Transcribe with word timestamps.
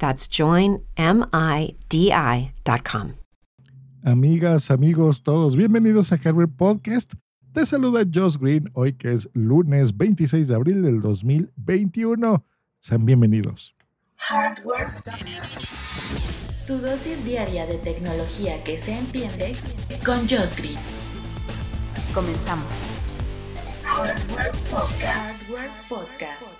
That's 0.00 0.26
joinmidi.com. 0.26 0.80
Amigas, 4.02 4.70
amigos, 4.70 5.22
todos, 5.22 5.56
bienvenidos 5.56 6.10
a 6.10 6.16
Hardware 6.16 6.48
Podcast. 6.48 7.12
Te 7.52 7.66
saluda 7.66 8.04
Josh 8.10 8.38
Green 8.38 8.70
hoy 8.72 8.94
que 8.94 9.12
es 9.12 9.28
lunes 9.34 9.94
26 9.96 10.48
de 10.48 10.54
abril 10.54 10.82
del 10.82 11.02
2021. 11.02 12.42
Sean 12.80 13.04
bienvenidos. 13.04 13.74
Hardware. 14.16 14.88
Tu 16.66 16.78
dosis 16.78 17.22
diaria 17.24 17.66
de 17.66 17.74
tecnología 17.78 18.64
que 18.64 18.78
se 18.78 18.92
entiende 18.92 19.52
con 20.06 20.20
Josh 20.20 20.56
Green. 20.56 20.78
Comenzamos. 22.14 22.72
Hardware 23.84 24.52
Podcast. 24.70 25.42
Hardware 25.42 25.70
Podcast. 25.88 26.59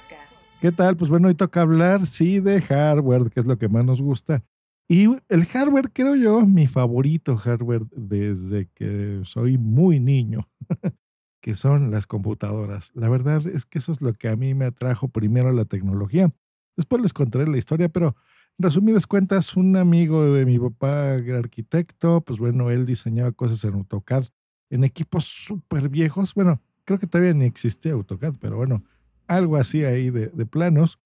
¿Qué 0.61 0.73
tal? 0.73 0.95
Pues 0.95 1.09
bueno, 1.09 1.29
hoy 1.29 1.35
toca 1.35 1.63
hablar, 1.63 2.07
sí, 2.07 2.39
de 2.39 2.61
hardware, 2.61 3.31
que 3.31 3.41
es 3.41 3.47
lo 3.47 3.57
que 3.57 3.71
más 3.71 3.83
nos 3.83 4.03
gusta. 4.03 4.45
Y 4.87 5.07
el 5.31 5.47
hardware, 5.47 5.91
creo 5.91 6.17
yo, 6.17 6.45
mi 6.45 6.67
favorito 6.67 7.39
hardware 7.39 7.87
desde 7.93 8.69
que 8.75 9.23
soy 9.25 9.57
muy 9.57 10.01
niño, 10.01 10.51
que 11.41 11.55
son 11.55 11.91
las 11.91 12.07
computadoras. 12.07 12.93
La 12.95 13.09
verdad 13.09 13.47
es 13.47 13.65
que 13.65 13.79
eso 13.79 13.93
es 13.93 14.03
lo 14.03 14.13
que 14.13 14.29
a 14.29 14.37
mí 14.37 14.53
me 14.53 14.67
atrajo 14.67 15.09
primero 15.09 15.51
la 15.51 15.65
tecnología. 15.65 16.31
Después 16.77 17.01
les 17.01 17.15
contaré 17.15 17.47
la 17.47 17.57
historia, 17.57 17.89
pero 17.89 18.15
en 18.59 18.65
resumidas 18.65 19.07
cuentas, 19.07 19.57
un 19.57 19.79
amigo 19.79 20.31
de 20.31 20.45
mi 20.45 20.59
papá, 20.59 21.15
arquitecto, 21.15 22.21
pues 22.21 22.39
bueno, 22.39 22.69
él 22.69 22.85
diseñaba 22.85 23.33
cosas 23.33 23.65
en 23.65 23.77
AutoCAD, 23.77 24.27
en 24.69 24.85
equipos 24.85 25.25
súper 25.25 25.89
viejos. 25.89 26.35
Bueno, 26.35 26.61
creo 26.85 26.99
que 26.99 27.07
todavía 27.07 27.33
ni 27.33 27.47
existía 27.47 27.93
AutoCAD, 27.93 28.35
pero 28.39 28.57
bueno, 28.57 28.85
algo 29.31 29.57
así 29.57 29.85
ahí 29.85 30.11
de, 30.11 30.29
planos. 30.47 30.99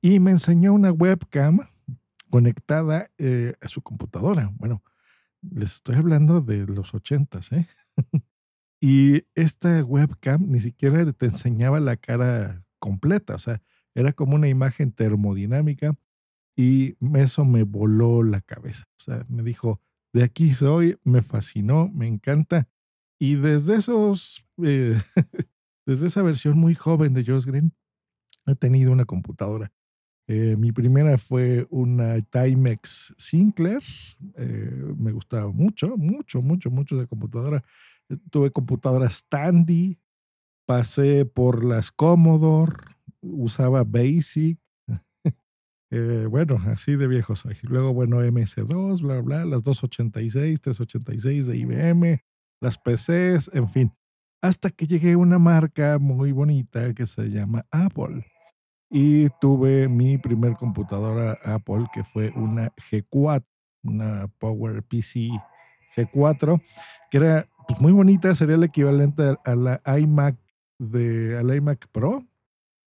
Y 0.00 0.20
me 0.20 0.30
enseñó 0.30 0.72
una 0.74 0.92
webcam 0.92 1.60
conectada 2.30 3.10
eh, 3.18 3.54
a 3.60 3.68
su 3.68 3.82
computadora. 3.82 4.52
Bueno, 4.56 4.82
les 5.40 5.76
estoy 5.76 5.96
hablando 5.96 6.40
de 6.40 6.66
los 6.66 6.94
ochentas, 6.94 7.50
¿eh? 7.52 7.66
y 8.80 9.24
esta 9.34 9.84
webcam 9.84 10.50
ni 10.50 10.60
siquiera 10.60 11.10
te 11.12 11.26
enseñaba 11.26 11.80
la 11.80 11.96
cara 11.96 12.64
completa, 12.78 13.36
o 13.36 13.38
sea, 13.38 13.62
era 13.94 14.12
como 14.12 14.34
una 14.34 14.48
imagen 14.48 14.92
termodinámica 14.92 15.96
y 16.56 16.96
eso 17.14 17.44
me 17.44 17.62
voló 17.62 18.22
la 18.22 18.40
cabeza. 18.40 18.84
O 18.98 19.02
sea, 19.02 19.24
me 19.28 19.42
dijo, 19.42 19.80
de 20.12 20.24
aquí 20.24 20.52
soy, 20.52 20.98
me 21.04 21.22
fascinó, 21.22 21.88
me 21.94 22.06
encanta. 22.06 22.68
Y 23.18 23.36
desde 23.36 23.76
esos, 23.76 24.44
eh, 24.62 25.00
desde 25.86 26.06
esa 26.06 26.22
versión 26.22 26.58
muy 26.58 26.74
joven 26.74 27.14
de 27.14 27.24
Josh 27.24 27.44
Green, 27.44 27.72
he 28.46 28.54
tenido 28.54 28.92
una 28.92 29.04
computadora. 29.04 29.72
Eh, 30.28 30.56
mi 30.56 30.72
primera 30.72 31.18
fue 31.18 31.66
una 31.70 32.20
Timex 32.22 33.14
Sinclair. 33.18 33.82
Eh, 34.36 34.94
me 34.96 35.12
gustaba 35.12 35.50
mucho, 35.50 35.96
mucho, 35.96 36.40
mucho, 36.42 36.70
mucho 36.70 36.96
de 36.96 37.06
computadora. 37.06 37.64
Eh, 38.08 38.16
tuve 38.30 38.50
computadoras 38.50 39.26
Tandy. 39.28 39.98
Pasé 40.66 41.24
por 41.24 41.64
las 41.64 41.90
Commodore. 41.90 42.76
Usaba 43.20 43.84
Basic. 43.84 44.58
bueno, 46.30 46.56
así 46.66 46.96
de 46.96 47.08
viejo 47.08 47.36
soy. 47.36 47.56
Luego, 47.62 47.92
bueno, 47.92 48.22
MS2, 48.22 49.02
bla, 49.02 49.20
bla, 49.20 49.44
las 49.44 49.62
286, 49.62 50.60
386 50.60 51.46
de 51.46 51.56
IBM, 51.56 52.22
las 52.60 52.78
PCs, 52.78 53.50
en 53.52 53.68
fin. 53.68 53.92
Hasta 54.42 54.70
que 54.70 54.88
llegué 54.88 55.12
a 55.12 55.18
una 55.18 55.38
marca 55.38 55.98
muy 56.00 56.32
bonita 56.32 56.92
que 56.94 57.06
se 57.06 57.30
llama 57.30 57.64
Apple 57.70 58.26
y 58.90 59.28
tuve 59.40 59.88
mi 59.88 60.18
primer 60.18 60.54
computadora 60.54 61.38
Apple 61.44 61.86
que 61.94 62.02
fue 62.02 62.30
una 62.34 62.72
G4, 62.74 63.44
una 63.84 64.28
Power 64.38 64.82
PC 64.82 65.30
G4, 65.96 66.60
que 67.10 67.16
era 67.18 67.48
pues, 67.68 67.80
muy 67.80 67.92
bonita, 67.92 68.34
sería 68.34 68.56
el 68.56 68.64
equivalente 68.64 69.36
a 69.44 69.54
la 69.54 69.80
iMac 69.98 70.36
de 70.78 71.38
al 71.38 71.54
iMac 71.54 71.86
Pro 71.92 72.26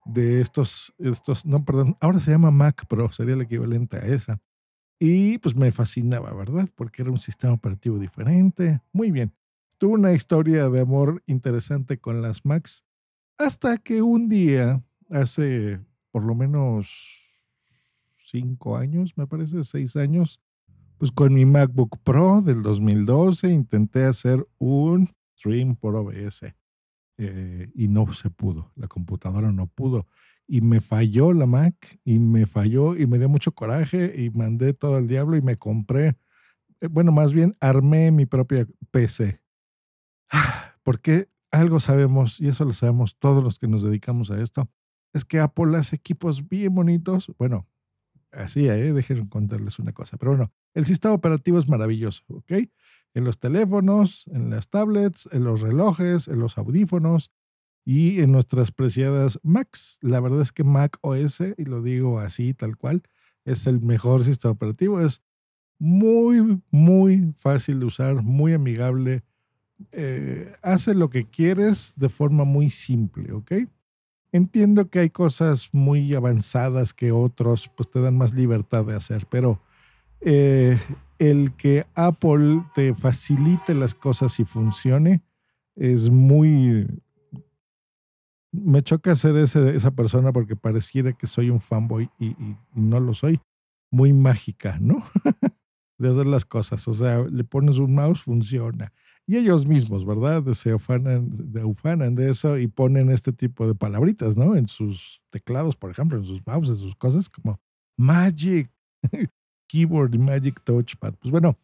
de 0.06 0.41
estos 0.41 0.94
estos 0.98 1.44
no, 1.44 1.64
perdón, 1.64 1.96
ahora 2.00 2.18
se 2.20 2.30
llama 2.30 2.50
Mac 2.50 2.86
Pro, 2.86 3.12
sería 3.12 3.34
el 3.34 3.42
equivalente 3.42 3.98
a 3.98 4.06
esa. 4.06 4.41
Y 4.98 5.38
pues 5.38 5.56
me 5.56 5.72
fascinaba, 5.72 6.32
¿verdad? 6.32 6.68
Porque 6.76 7.02
era 7.02 7.10
un 7.10 7.18
sistema 7.18 7.52
operativo 7.52 7.98
diferente. 7.98 8.80
Muy 8.92 9.10
bien. 9.10 9.34
Tuve 9.82 9.94
una 9.94 10.12
historia 10.12 10.69
de 10.69 10.78
amor 10.78 11.25
interesante 11.26 11.98
con 11.98 12.22
las 12.22 12.44
Macs 12.44 12.84
hasta 13.37 13.78
que 13.78 14.00
un 14.00 14.28
día 14.28 14.81
hace 15.10 15.81
por 16.12 16.22
lo 16.22 16.37
menos 16.37 16.88
cinco 18.25 18.76
años, 18.76 19.19
me 19.19 19.26
parece, 19.26 19.65
seis 19.65 19.97
años, 19.97 20.38
pues 20.98 21.10
con 21.10 21.34
mi 21.34 21.44
MacBook 21.44 21.98
Pro 22.04 22.42
del 22.42 22.62
2012 22.62 23.50
intenté 23.50 24.04
hacer 24.04 24.47
un 24.59 25.09
stream 25.37 25.75
por 25.75 25.97
OBS 25.97 26.54
eh, 27.19 27.69
y 27.75 27.88
no 27.88 28.15
se 28.15 28.31
pudo, 28.31 28.71
la 28.76 28.87
computadora 28.87 29.50
no 29.50 29.66
pudo. 29.66 30.06
Y 30.47 30.60
me 30.60 30.81
falló 30.81 31.32
la 31.32 31.47
Mac 31.47 31.98
y 32.04 32.21
me 32.21 32.47
falló 32.47 32.94
y 32.94 33.09
me 33.09 33.19
dio 33.19 33.28
mucho 33.28 33.50
coraje 33.50 34.15
y 34.16 34.31
mandé 34.31 34.75
todo 34.75 34.94
al 34.94 35.09
diablo 35.09 35.37
y 35.37 35.42
me 35.42 35.56
compré, 35.56 36.15
eh, 36.81 36.87
bueno, 36.88 37.10
más 37.10 37.32
bien 37.32 37.56
armé 37.59 38.12
mi 38.12 38.26
propia 38.26 38.65
PC. 38.92 39.41
Porque 40.82 41.28
algo 41.50 41.81
sabemos, 41.81 42.41
y 42.41 42.48
eso 42.48 42.65
lo 42.65 42.72
sabemos 42.72 43.16
todos 43.19 43.43
los 43.44 43.59
que 43.59 43.69
nos 43.69 43.82
dedicamos 43.82 44.31
a 44.31 44.41
esto, 44.41 44.69
es 45.12 45.25
que 45.25 45.41
Apple 45.41 45.76
hace 45.76 45.97
equipos 45.97 46.48
bien 46.48 46.75
bonitos. 46.75 47.31
Bueno, 47.38 47.66
así, 48.32 48.69
¿eh? 48.69 48.92
Déjenme 48.92 49.28
contarles 49.28 49.78
una 49.78 49.92
cosa. 49.92 50.16
Pero 50.16 50.32
bueno, 50.32 50.53
el 50.75 50.87
sistema 50.87 51.15
operativo 51.15 51.59
es 51.59 51.69
maravilloso, 51.69 52.25
¿ok? 52.28 52.53
En 53.15 53.25
los 53.25 53.38
teléfonos, 53.38 54.25
en 54.32 54.50
las 54.50 54.69
tablets, 54.69 55.28
en 55.32 55.44
los 55.44 55.60
relojes, 55.60 56.28
en 56.28 56.38
los 56.38 56.56
audífonos 56.56 57.31
y 57.84 58.21
en 58.22 58.32
nuestras 58.32 58.72
preciadas 58.72 59.38
Macs. 59.42 59.98
La 60.00 60.21
verdad 60.21 60.41
es 60.41 60.53
que 60.53 60.65
Mac 60.65 60.98
OS, 61.03 61.41
y 61.56 61.65
lo 61.65 61.82
digo 61.82 62.21
así, 62.21 62.54
tal 62.54 62.76
cual, 62.76 63.03
es 63.44 63.66
el 63.66 63.81
mejor 63.81 64.25
sistema 64.25 64.53
operativo. 64.53 65.00
Es 65.00 65.22
muy, 65.78 66.62
muy 66.71 67.34
fácil 67.37 67.81
de 67.81 67.87
usar, 67.87 68.22
muy 68.22 68.54
amigable. 68.54 69.24
Eh, 69.92 70.54
hace 70.62 70.94
lo 70.94 71.10
que 71.10 71.26
quieres 71.26 71.94
de 71.96 72.08
forma 72.08 72.44
muy 72.44 72.70
simple, 72.70 73.32
¿ok? 73.32 73.52
Entiendo 74.32 74.88
que 74.88 75.00
hay 75.00 75.10
cosas 75.10 75.68
muy 75.72 76.14
avanzadas 76.14 76.94
que 76.94 77.12
otros 77.12 77.70
pues 77.76 77.90
te 77.90 78.00
dan 78.00 78.16
más 78.16 78.32
libertad 78.32 78.84
de 78.84 78.96
hacer, 78.96 79.26
pero 79.30 79.60
eh, 80.20 80.78
el 81.18 81.52
que 81.56 81.86
Apple 81.94 82.64
te 82.74 82.94
facilite 82.94 83.74
las 83.74 83.94
cosas 83.94 84.38
y 84.40 84.44
funcione 84.44 85.22
es 85.76 86.10
muy... 86.10 86.86
Me 88.52 88.82
choca 88.82 89.16
ser 89.16 89.36
ese, 89.36 89.74
esa 89.74 89.90
persona 89.90 90.30
porque 90.32 90.56
pareciera 90.56 91.12
que 91.12 91.26
soy 91.26 91.48
un 91.48 91.60
fanboy 91.60 92.10
y, 92.18 92.28
y 92.28 92.56
no 92.74 93.00
lo 93.00 93.14
soy. 93.14 93.40
Muy 93.90 94.12
mágica, 94.12 94.78
¿no? 94.78 95.02
de 95.98 96.10
hacer 96.10 96.26
las 96.26 96.44
cosas. 96.44 96.86
O 96.86 96.92
sea, 96.92 97.22
le 97.22 97.44
pones 97.44 97.78
un 97.78 97.94
mouse, 97.94 98.22
funciona 98.22 98.92
y 99.32 99.38
ellos 99.38 99.64
mismos, 99.64 100.04
¿verdad? 100.04 100.44
Se 100.52 100.74
ufanan, 100.74 101.30
de, 101.32 101.64
ufanan 101.64 102.14
de 102.14 102.28
eso 102.28 102.58
y 102.58 102.66
ponen 102.66 103.08
este 103.08 103.32
tipo 103.32 103.66
de 103.66 103.74
palabritas, 103.74 104.36
¿no? 104.36 104.54
En 104.54 104.68
sus 104.68 105.22
teclados, 105.30 105.74
por 105.74 105.90
ejemplo, 105.90 106.18
en 106.18 106.24
sus 106.26 106.46
mouses, 106.46 106.76
sus 106.76 106.94
cosas 106.94 107.30
como 107.30 107.58
Magic, 107.96 108.70
Keyboard 109.68 110.18
Magic 110.18 110.60
Touchpad. 110.62 111.14
Pues 111.14 111.30
bueno, 111.30 111.56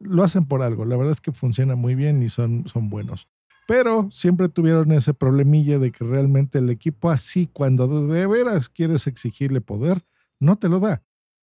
lo 0.00 0.22
hacen 0.22 0.44
por 0.44 0.62
algo. 0.62 0.84
La 0.84 0.98
verdad 0.98 1.12
es 1.12 1.22
que 1.22 1.32
funciona 1.32 1.76
muy 1.76 1.94
bien 1.94 2.22
y 2.22 2.28
son, 2.28 2.68
son 2.68 2.90
buenos. 2.90 3.26
Pero 3.66 4.10
siempre 4.10 4.50
tuvieron 4.50 4.92
ese 4.92 5.14
problemilla 5.14 5.78
de 5.78 5.92
que 5.92 6.04
realmente 6.04 6.58
el 6.58 6.68
equipo 6.68 7.10
así, 7.10 7.48
cuando 7.50 8.06
de 8.06 8.26
veras 8.26 8.68
quieres 8.68 9.06
exigirle 9.06 9.62
poder, 9.62 10.02
no 10.40 10.56
te 10.56 10.68
lo 10.68 10.78
da. 10.78 11.02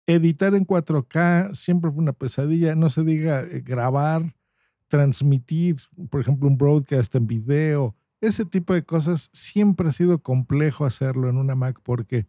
Editar 0.07 0.55
en 0.55 0.67
4K 0.67 1.55
siempre 1.55 1.89
fue 1.89 2.03
una 2.03 2.11
pesadilla, 2.11 2.75
no 2.75 2.89
se 2.89 3.05
diga 3.05 3.43
eh, 3.43 3.61
grabar, 3.65 4.35
transmitir, 4.89 5.77
por 6.09 6.19
ejemplo, 6.19 6.49
un 6.49 6.57
broadcast 6.57 7.15
en 7.15 7.27
video, 7.27 7.95
ese 8.21 8.43
tipo 8.43 8.73
de 8.73 8.83
cosas 8.83 9.29
siempre 9.31 9.87
ha 9.87 9.93
sido 9.93 10.21
complejo 10.21 10.85
hacerlo 10.85 11.29
en 11.29 11.37
una 11.37 11.55
Mac 11.55 11.79
porque 11.83 12.27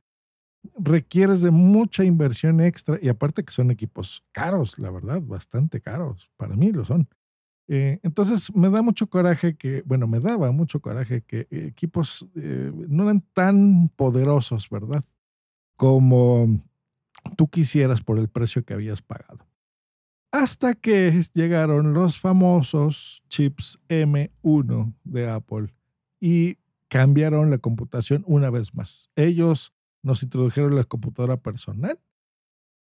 requieres 0.78 1.40
de 1.40 1.50
mucha 1.50 2.04
inversión 2.04 2.60
extra 2.60 2.98
y 3.00 3.08
aparte 3.08 3.44
que 3.44 3.52
son 3.52 3.70
equipos 3.70 4.22
caros, 4.30 4.78
la 4.78 4.90
verdad, 4.90 5.20
bastante 5.22 5.80
caros. 5.80 6.30
Para 6.36 6.54
mí 6.54 6.70
lo 6.70 6.84
son. 6.84 7.08
Eh, 7.66 7.98
entonces 8.02 8.54
me 8.54 8.68
da 8.68 8.82
mucho 8.82 9.08
coraje 9.08 9.56
que, 9.56 9.82
bueno, 9.86 10.06
me 10.06 10.20
daba 10.20 10.52
mucho 10.52 10.80
coraje 10.80 11.22
que 11.22 11.46
equipos 11.50 12.26
eh, 12.34 12.72
no 12.88 13.04
eran 13.04 13.22
tan 13.32 13.88
poderosos, 13.96 14.68
¿verdad? 14.68 15.04
Como 15.76 16.62
tú 17.36 17.48
quisieras 17.48 18.02
por 18.02 18.18
el 18.18 18.28
precio 18.28 18.64
que 18.64 18.74
habías 18.74 19.02
pagado. 19.02 19.49
Hasta 20.32 20.74
que 20.74 21.24
llegaron 21.34 21.92
los 21.92 22.18
famosos 22.18 23.22
chips 23.28 23.80
M1 23.88 24.94
de 25.02 25.28
Apple 25.28 25.74
y 26.20 26.58
cambiaron 26.88 27.50
la 27.50 27.58
computación 27.58 28.22
una 28.26 28.50
vez 28.50 28.74
más. 28.74 29.10
Ellos 29.16 29.72
nos 30.02 30.22
introdujeron 30.22 30.76
la 30.76 30.84
computadora 30.84 31.36
personal 31.36 31.98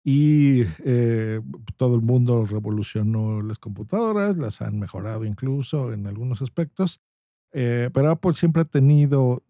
y 0.04 0.62
eh, 0.84 1.40
todo 1.76 1.94
el 1.94 2.02
mundo 2.02 2.44
revolucionó 2.44 3.42
las 3.42 3.58
computadoras, 3.58 4.36
las 4.36 4.60
han 4.60 4.78
mejorado 4.78 5.24
incluso 5.24 5.92
en 5.92 6.06
algunos 6.06 6.42
aspectos, 6.42 7.00
eh, 7.52 7.90
pero 7.92 8.10
Apple 8.10 8.34
siempre 8.34 8.62
ha 8.62 8.66
tenido 8.66 9.42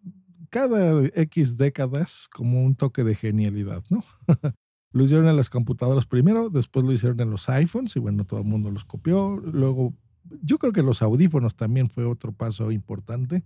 cada 0.50 1.04
X 1.14 1.56
décadas 1.56 2.28
como 2.32 2.64
un 2.64 2.74
toque 2.74 3.04
de 3.04 3.14
genialidad, 3.14 3.84
¿no? 3.90 4.04
lo 4.90 5.04
hicieron 5.04 5.28
en 5.28 5.36
las 5.36 5.50
computadoras 5.50 6.06
primero, 6.06 6.50
después 6.50 6.84
lo 6.84 6.92
hicieron 6.92 7.20
en 7.20 7.30
los 7.30 7.48
iPhones 7.48 7.94
y 7.96 8.00
bueno, 8.00 8.24
todo 8.24 8.40
el 8.40 8.46
mundo 8.46 8.70
los 8.70 8.84
copió. 8.84 9.36
Luego, 9.36 9.94
yo 10.42 10.58
creo 10.58 10.72
que 10.72 10.82
los 10.82 11.02
audífonos 11.02 11.56
también 11.56 11.88
fue 11.90 12.04
otro 12.04 12.32
paso 12.32 12.70
importante, 12.70 13.44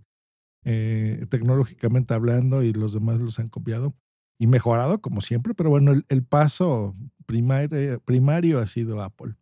eh, 0.63 1.25
tecnológicamente 1.29 2.13
hablando, 2.13 2.63
y 2.63 2.73
los 2.73 2.93
demás 2.93 3.19
los 3.19 3.39
han 3.39 3.47
copiado 3.47 3.93
y 4.39 4.47
mejorado 4.47 4.99
como 5.01 5.21
siempre, 5.21 5.53
pero 5.53 5.69
bueno, 5.69 5.93
el, 6.07 6.23
paso 6.23 6.95
primario, 7.25 7.99
primario 8.01 8.59
ha 8.59 8.67
sido 8.67 9.01
Apple. 9.01 9.35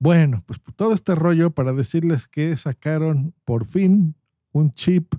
Bueno, 0.00 0.42
pues 0.46 0.60
todo 0.76 0.92
este 0.92 1.14
rollo 1.14 1.50
para 1.50 1.72
decirles 1.72 2.26
que 2.28 2.56
sacaron 2.56 3.34
por 3.44 3.64
fin 3.64 4.14
un 4.52 4.72
chip 4.72 5.14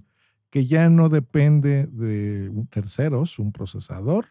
que 0.50 0.66
ya 0.66 0.90
no 0.90 1.10
depende 1.10 1.88
de 1.88 2.52
terceros, 2.70 3.40
un 3.40 3.52
procesador, 3.52 4.28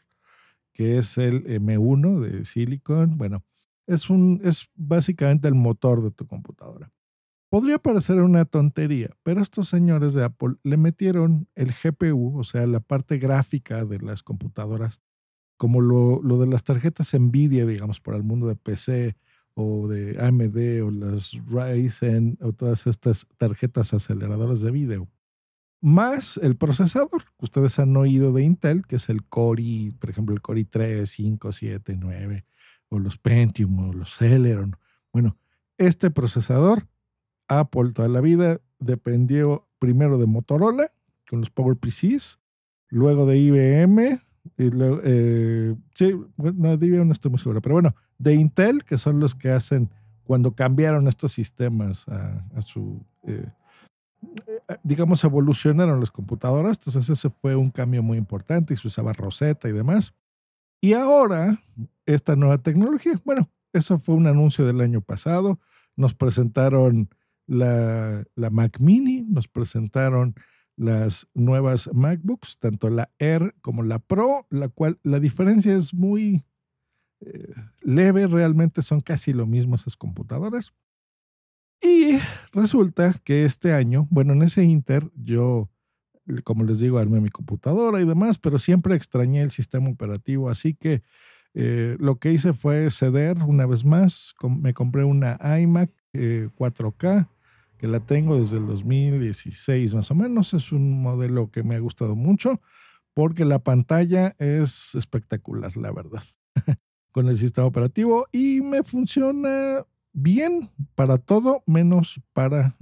que 0.75 0.99
es 0.99 1.17
el 1.17 1.45
M1 1.47 2.21
de 2.21 2.45
Silicon. 2.45 3.17
Bueno, 3.17 3.45
es, 3.87 4.11
un, 4.11 4.41
es 4.45 4.69
básicamente 4.75 5.49
el 5.49 5.55
motor 5.55 6.03
de 6.03 6.11
tu 6.11 6.27
computadora. 6.27 6.93
Podría 7.49 7.79
parecer 7.79 8.21
una 8.21 8.45
tontería, 8.45 9.17
pero 9.23 9.41
estos 9.41 9.69
señores 9.69 10.13
de 10.13 10.25
Apple 10.25 10.57
le 10.65 10.77
metieron 10.77 11.49
el 11.55 11.73
GPU, 11.73 12.37
o 12.37 12.43
sea, 12.43 12.67
la 12.67 12.81
parte 12.81 13.19
gráfica 13.19 13.85
de 13.85 14.01
las 14.01 14.25
computadoras, 14.25 15.01
como 15.57 15.81
lo, 15.81 16.21
lo 16.21 16.39
de 16.39 16.49
las 16.49 16.65
tarjetas 16.65 17.15
Nvidia, 17.15 17.65
digamos, 17.65 18.01
para 18.01 18.17
el 18.17 18.25
mundo 18.25 18.49
de 18.49 18.57
PC 18.57 19.17
o 19.55 19.87
de 19.87 20.21
AMD 20.21 20.83
o 20.83 20.91
las 20.91 21.31
Ryzen 21.47 22.39
o 22.41 22.53
todas 22.53 22.89
estas 22.89 23.29
tarjetas 23.37 23.95
aceleradoras 23.95 24.61
de 24.61 24.73
video. 24.73 25.09
Más 25.85 26.39
el 26.39 26.57
procesador, 26.57 27.25
que 27.39 27.45
ustedes 27.45 27.79
han 27.79 27.95
oído 27.95 28.33
de 28.33 28.43
Intel, 28.43 28.87
que 28.87 28.97
es 28.97 29.11
el 29.11 29.23
Core, 29.23 29.93
por 29.99 30.09
ejemplo, 30.09 30.35
el 30.35 30.41
Core 30.41 30.63
i3, 30.63 31.05
5, 31.05 31.53
7, 31.53 31.99
9, 32.01 32.47
o 32.89 32.99
los 32.99 33.19
Pentium, 33.19 33.91
o 33.91 33.93
los 33.93 34.17
Celeron. 34.17 34.77
Bueno, 35.13 35.37
este 35.77 36.11
procesador 36.11 36.89
Apple 37.49 37.93
toda 37.93 38.09
la 38.09 38.23
vida 38.23 38.63
dependió 38.79 39.69
primero 39.79 40.17
de 40.17 40.25
Motorola 40.25 40.91
con 41.29 41.41
los 41.41 41.51
PowerPCs, 41.51 42.41
luego 42.89 43.27
de 43.27 43.37
IBM, 43.37 44.23
y 44.57 44.71
luego, 44.71 45.03
eh, 45.05 45.77
sí, 45.95 46.15
no, 46.39 46.79
de 46.79 46.87
IBM 46.87 47.05
no 47.05 47.13
estoy 47.13 47.31
muy 47.31 47.41
seguro, 47.41 47.61
pero 47.61 47.75
bueno, 47.75 47.95
de 48.17 48.33
Intel, 48.33 48.85
que 48.85 48.97
son 48.97 49.21
los 49.21 49.35
que 49.35 49.51
hacen 49.51 49.91
cuando 50.23 50.55
cambiaron 50.55 51.09
estos 51.09 51.33
sistemas 51.33 52.09
a, 52.09 52.63
su, 52.63 53.05
eh, 53.25 53.51
digamos, 54.85 55.25
evolucionaron 55.25 55.99
las 55.99 56.11
computadoras, 56.11 56.77
entonces 56.77 57.09
ese 57.09 57.31
fue 57.31 57.57
un 57.57 57.71
cambio 57.71 58.03
muy 58.03 58.19
importante 58.19 58.75
y 58.75 58.77
se 58.77 58.87
usaba 58.87 59.15
Rosetta 59.15 59.69
y 59.69 59.73
demás. 59.73 60.15
Y 60.81 60.93
ahora, 60.93 61.59
esta 62.05 62.37
nueva 62.37 62.59
tecnología, 62.59 63.21
bueno, 63.25 63.51
eso 63.73 63.99
fue 63.99 64.15
un 64.15 64.27
anuncio 64.27 64.67
del 64.67 64.83
año 64.83 65.01
pasado, 65.01 65.59
nos 65.97 66.15
presentaron 66.15 67.09
la, 67.47 68.27
Mac 68.51 68.79
Mini, 68.79 69.23
nos 69.23 69.49
presentaron 69.49 70.35
las 70.77 71.27
nuevas 71.33 71.89
MacBooks, 71.93 72.59
tanto 72.59 72.91
la 72.91 73.11
Air 73.19 73.55
como 73.63 73.83
la 73.83 74.01
Pro, 74.01 74.47
la 74.51 74.69
cual 74.69 74.99
la 75.03 75.19
diferencia 75.19 75.75
es 75.75 75.95
muy 75.95 76.45
eh, 77.21 77.55
leve, 77.81 78.27
realmente 78.27 78.83
son 78.83 79.01
casi 79.01 79.33
lo 79.33 79.47
mismo 79.47 79.77
esas 79.77 79.97
computadoras. 79.97 80.75
Y 81.83 82.19
resulta 82.53 83.15
que 83.25 83.45
este 83.45 83.73
año, 83.73 84.07
bueno, 84.11 84.33
en 84.33 84.43
ese 84.43 84.65
Inter 84.65 85.11
yo, 85.17 85.69
como 86.45 86.65
les 86.65 86.79
digo, 86.79 86.99
armé 86.99 87.21
mi 87.21 87.31
computadora 87.31 88.01
y 88.01 88.07
demás, 88.07 88.39
pero 88.39 88.59
siempre 88.59 88.95
extrañé 88.95 89.43
el 89.43 89.51
sistema 89.51 89.91
operativo, 89.91 90.49
así 90.49 90.75
que 90.75 91.03
eh, 91.55 91.97
lo 92.01 92.19
que 92.19 92.33
hice 92.33 92.53
fue 92.53 92.91
ceder 92.91 93.39
una 93.39 93.67
vez 93.67 93.85
más, 93.85 94.35
me 94.43 94.75
compré 94.75 95.05
una 95.05 95.39
iMac 95.61 95.91
4K 96.13 97.21
eh, 97.23 97.27
que 97.79 97.87
la 97.87 98.01
tengo 98.01 98.39
desde 98.39 98.57
el 98.59 98.67
2016 98.67 99.95
más 99.95 100.11
o 100.11 100.15
menos. 100.15 100.55
Es 100.55 100.73
un 100.73 101.03
modelo 101.03 101.51
que 101.51 101.63
me 101.63 101.77
ha 101.77 101.79
gustado 101.79 102.17
mucho 102.17 102.61
porque 103.15 103.45
la 103.45 103.61
pantalla 103.61 104.35
es 104.39 104.95
espectacular, 104.97 105.77
la 105.77 105.93
verdad, 105.93 106.23
con 107.13 107.29
el 107.29 107.39
sistema 107.39 107.67
operativo 107.67 108.27
y 108.33 108.61
me 108.61 108.83
funciona 108.83 109.87
bien 110.13 110.71
para 110.95 111.19
todo 111.19 111.63
menos 111.67 112.21
para 112.33 112.77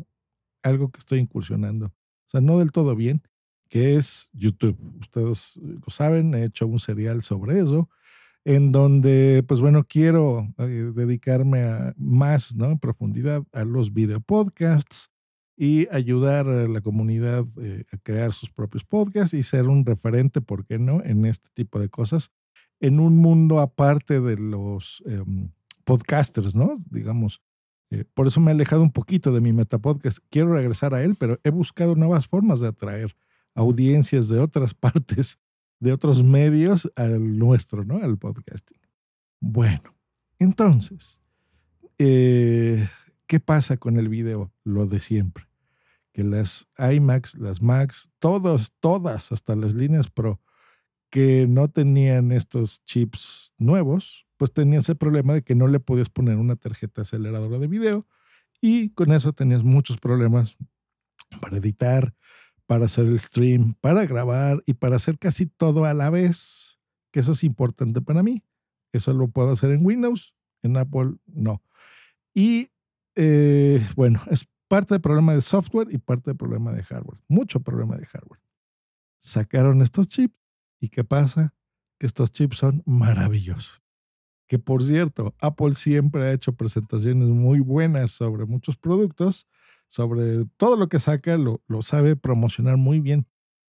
algo 0.63 0.91
que 0.91 0.99
estoy 0.99 1.19
incursionando. 1.21 1.87
O 1.87 2.31
sea, 2.31 2.41
no 2.41 2.59
del 2.59 2.73
todo 2.73 2.95
bien, 2.95 3.23
que 3.69 3.97
es 3.97 4.31
YouTube. 4.33 4.79
Ustedes 5.01 5.57
lo 5.57 5.91
saben, 5.91 6.35
he 6.35 6.45
hecho 6.45 6.67
un 6.67 6.79
serial 6.79 7.23
sobre 7.23 7.61
eso 7.61 7.89
en 8.45 8.73
donde, 8.73 9.45
pues 9.47 9.61
bueno, 9.61 9.85
quiero 9.85 10.53
eh, 10.59 10.93
dedicarme 10.95 11.63
a 11.63 11.95
más, 11.97 12.55
¿no? 12.55 12.67
En 12.67 12.79
profundidad 12.79 13.45
a 13.53 13.65
los 13.65 13.93
videopodcasts 13.93 15.11
y 15.57 15.87
ayudar 15.95 16.49
a 16.49 16.67
la 16.67 16.81
comunidad 16.81 17.47
eh, 17.61 17.85
a 17.93 17.99
crear 17.99 18.33
sus 18.33 18.51
propios 18.51 18.85
podcasts 18.85 19.35
y 19.35 19.43
ser 19.43 19.69
un 19.69 19.85
referente, 19.85 20.41
¿por 20.41 20.67
qué 20.67 20.79
no?, 20.79 21.03
en 21.05 21.25
este 21.25 21.49
tipo 21.55 21.79
de 21.79 21.89
cosas, 21.89 22.33
en 22.81 22.99
un 22.99 23.17
mundo 23.17 23.61
aparte 23.61 24.21
de 24.21 24.37
los 24.37 25.03
em, 25.07 25.51
podcasters, 25.85 26.55
¿no? 26.55 26.77
Digamos. 26.91 27.41
Eh, 27.93 28.07
por 28.15 28.27
eso 28.27 28.41
me 28.41 28.51
he 28.51 28.55
alejado 28.55 28.83
un 28.83 28.91
poquito 28.91 29.33
de 29.33 29.43
mi 29.43 29.53
metapodcast. 29.53 30.19
Quiero 30.31 30.55
regresar 30.55 30.95
a 30.95 31.03
él, 31.03 31.15
pero 31.15 31.39
he 31.45 31.51
buscado 31.51 31.95
nuevas 31.95 32.27
formas 32.27 32.59
de 32.59 32.69
atraer 32.69 33.15
audiencias 33.55 34.31
de 34.31 34.41
otras 34.41 34.73
partes 34.75 35.39
de 35.79 35.93
otros 35.93 36.23
medios 36.23 36.91
al 36.97 37.39
nuestro, 37.39 37.85
¿no? 37.85 37.97
Al 37.99 38.17
podcasting. 38.17 38.79
Bueno, 39.41 39.95
entonces, 40.39 41.21
eh, 41.99 42.89
¿qué 43.27 43.41
pasa 43.41 43.77
con 43.77 43.99
el 43.99 44.09
video? 44.09 44.53
Lo 44.65 44.87
de 44.87 45.01
siempre. 45.01 45.49
Que 46.13 46.25
las 46.25 46.69
iMacs, 46.79 47.35
las 47.35 47.61
Macs, 47.61 48.11
todas, 48.19 48.73
todas, 48.81 49.33
hasta 49.33 49.57
las 49.57 49.75
líneas 49.75 50.11
Pro, 50.11 50.41
que 51.11 51.47
no 51.47 51.69
tenían 51.69 52.33
estos 52.33 52.83
chips 52.85 53.53
nuevos, 53.59 54.27
pues 54.43 54.53
tenía 54.53 54.81
ese 54.81 54.97
problema 54.97 55.35
de 55.35 55.43
que 55.43 55.55
no 55.55 55.69
le 55.69 55.79
podías 55.79 56.09
poner 56.09 56.37
una 56.37 56.57
tarjeta 56.57 57.03
aceleradora 57.03 57.61
de 57.61 57.69
video 57.69 58.09
y 58.61 58.91
con 58.91 59.13
eso 59.13 59.33
tenías 59.33 59.63
muchos 59.63 59.99
problemas 59.99 60.57
para 61.41 61.59
editar, 61.59 62.13
para 62.67 62.87
hacer 62.87 63.07
el 63.07 63.21
stream, 63.21 63.75
para 63.75 64.05
grabar 64.05 64.61
y 64.67 64.75
para 64.75 64.97
hacer 64.97 65.17
casi 65.21 65.47
todo 65.47 65.85
a 65.85 65.95
la 65.95 66.11
vez, 66.11 66.77
que 67.13 67.21
eso 67.21 67.31
es 67.31 67.45
importante 67.45 68.03
para 68.03 68.25
mí. 68.25 68.43
Eso 68.93 69.13
lo 69.13 69.29
puedo 69.29 69.53
hacer 69.53 69.71
en 69.71 69.87
Windows, 69.87 70.35
en 70.65 70.77
Apple 70.77 71.19
no. 71.27 71.63
Y 72.35 72.73
eh, 73.15 73.81
bueno, 73.95 74.23
es 74.29 74.49
parte 74.67 74.95
del 74.95 75.03
problema 75.03 75.35
de 75.35 75.43
software 75.43 75.87
y 75.95 75.99
parte 75.99 76.33
del 76.33 76.37
problema 76.37 76.73
de 76.73 76.83
hardware. 76.83 77.21
Mucho 77.29 77.61
problema 77.61 77.97
de 77.97 78.07
hardware. 78.07 78.41
Sacaron 79.21 79.83
estos 79.83 80.09
chips 80.09 80.35
y 80.81 80.89
¿qué 80.89 81.05
pasa? 81.05 81.55
Que 81.97 82.07
estos 82.07 82.33
chips 82.33 82.57
son 82.57 82.83
maravillosos. 82.87 83.82
Que 84.53 84.59
por 84.59 84.85
cierto, 84.85 85.35
Apple 85.41 85.75
siempre 85.75 86.27
ha 86.27 86.33
hecho 86.35 86.53
presentaciones 86.53 87.27
muy 87.29 87.61
buenas 87.61 88.11
sobre 88.11 88.45
muchos 88.45 88.77
productos, 88.77 89.49
sobre 89.89 90.45
todo 90.59 90.77
lo 90.77 90.91
que 90.91 91.01
saca, 91.01 91.39
lo, 91.39 91.63
lo 91.69 91.81
sabe 91.81 92.17
promocionar 92.17 92.77
muy 92.77 93.01
bien. 93.01 93.27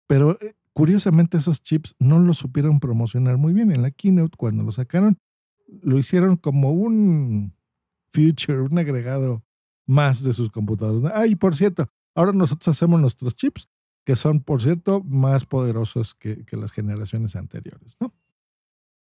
Pero 0.05 0.37
eh, 0.41 0.53
curiosamente 0.73 1.37
esos 1.37 1.63
chips 1.63 1.95
no 1.97 2.19
lo 2.19 2.33
supieron 2.33 2.81
promocionar 2.81 3.37
muy 3.37 3.53
bien. 3.53 3.71
En 3.71 3.83
la 3.83 3.91
keynote, 3.91 4.35
cuando 4.35 4.63
lo 4.63 4.73
sacaron, 4.73 5.17
lo 5.81 5.97
hicieron 5.97 6.35
como 6.35 6.71
un 6.71 7.55
feature, 8.09 8.59
un 8.59 8.77
agregado 8.77 9.45
más 9.85 10.23
de 10.23 10.33
sus 10.33 10.51
computadoras. 10.51 11.13
Ah, 11.15 11.25
y 11.25 11.35
por 11.35 11.55
cierto, 11.55 11.87
ahora 12.15 12.33
nosotros 12.33 12.67
hacemos 12.67 12.99
nuestros 12.99 13.33
chips, 13.33 13.69
que 14.03 14.17
son, 14.17 14.41
por 14.41 14.61
cierto, 14.61 15.01
más 15.05 15.45
poderosos 15.45 16.15
que, 16.15 16.43
que 16.43 16.57
las 16.57 16.73
generaciones 16.73 17.37
anteriores, 17.37 17.95
¿no? 18.01 18.13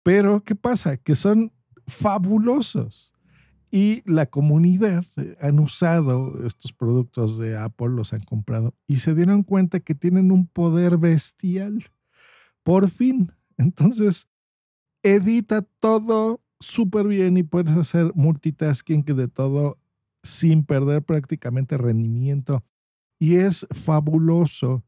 Pero, 0.08 0.42
¿qué 0.42 0.56
pasa? 0.56 0.96
Que 0.96 1.16
son 1.16 1.52
fabulosos. 1.86 3.12
Y 3.70 4.10
la 4.10 4.26
comunidad 4.28 5.04
eh, 5.18 5.36
han 5.42 5.60
usado 5.60 6.46
estos 6.46 6.72
productos 6.72 7.38
de 7.38 7.58
Apple, 7.58 7.90
los 7.90 8.14
han 8.14 8.22
comprado 8.22 8.74
y 8.88 9.00
se 9.00 9.14
dieron 9.14 9.44
cuenta 9.44 9.82
que 9.82 9.96
tienen 9.96 10.32
un 10.32 10.48
poder 10.48 10.96
bestial. 10.98 11.84
Por 12.64 12.90
fin. 12.90 13.34
Entonces, 13.58 14.30
edita 15.04 15.64
todo 15.82 16.42
súper 16.62 17.06
bien 17.08 17.36
y 17.36 17.44
puedes 17.44 17.76
hacer 17.76 18.14
multitasking 18.16 19.04
de 19.04 19.28
todo 19.28 19.78
sin 20.24 20.64
perder 20.64 21.04
prácticamente 21.04 21.78
rendimiento. 21.78 22.64
Y 23.20 23.36
es 23.36 23.68
fabuloso 23.72 24.86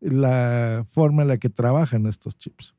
la 0.00 0.86
forma 0.88 1.20
en 1.20 1.28
la 1.28 1.36
que 1.36 1.50
trabajan 1.50 2.06
estos 2.06 2.38
chips. 2.38 2.73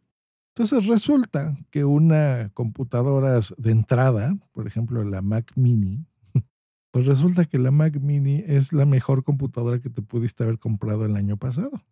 Entonces 0.57 0.87
resulta 0.87 1.57
que 1.69 1.83
una 1.83 2.49
computadora 2.53 3.41
de 3.57 3.71
entrada, 3.71 4.37
por 4.53 4.67
ejemplo 4.67 5.03
la 5.03 5.21
Mac 5.21 5.51
Mini, 5.55 6.05
pues 6.91 7.05
resulta 7.05 7.43
que 7.43 7.59
la 7.59 7.71
Mac 7.71 7.99
Mini 7.99 8.41
es 8.47 8.71
la 8.71 8.85
mejor 8.85 9.25
computadora 9.25 9.81
que 9.81 9.89
te 9.89 10.01
pudiste 10.01 10.43
haber 10.43 10.57
comprado 10.57 11.03
el 11.03 11.17
año 11.17 11.35
pasado. 11.35 11.83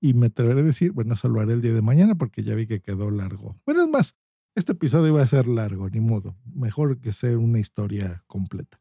Y 0.00 0.14
me 0.14 0.26
atreveré 0.26 0.60
a 0.60 0.64
decir, 0.64 0.92
bueno, 0.92 1.14
eso 1.14 1.28
lo 1.28 1.40
haré 1.40 1.54
el 1.54 1.60
día 1.60 1.74
de 1.74 1.82
mañana 1.82 2.14
porque 2.14 2.44
ya 2.44 2.54
vi 2.54 2.68
que 2.68 2.80
quedó 2.80 3.10
largo. 3.10 3.56
Bueno, 3.66 3.82
es 3.82 3.88
más, 3.88 4.16
este 4.54 4.72
episodio 4.72 5.08
iba 5.08 5.22
a 5.22 5.26
ser 5.26 5.48
largo, 5.48 5.90
ni 5.90 5.98
modo. 5.98 6.36
Mejor 6.54 7.00
que 7.00 7.12
sea 7.12 7.36
una 7.36 7.58
historia 7.58 8.22
completa. 8.28 8.80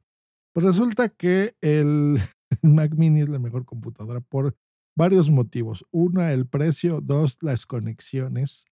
Pues 0.53 0.63
resulta 0.63 1.09
que 1.09 1.55
el 1.61 2.19
Mac 2.61 2.93
Mini 2.95 3.21
es 3.21 3.29
la 3.29 3.39
mejor 3.39 3.65
computadora 3.65 4.21
por 4.21 4.55
varios 4.95 5.31
motivos. 5.31 5.87
Una, 5.89 6.33
el 6.33 6.45
precio. 6.45 7.01
Dos, 7.01 7.39
las 7.41 7.65
conexiones 7.65 8.65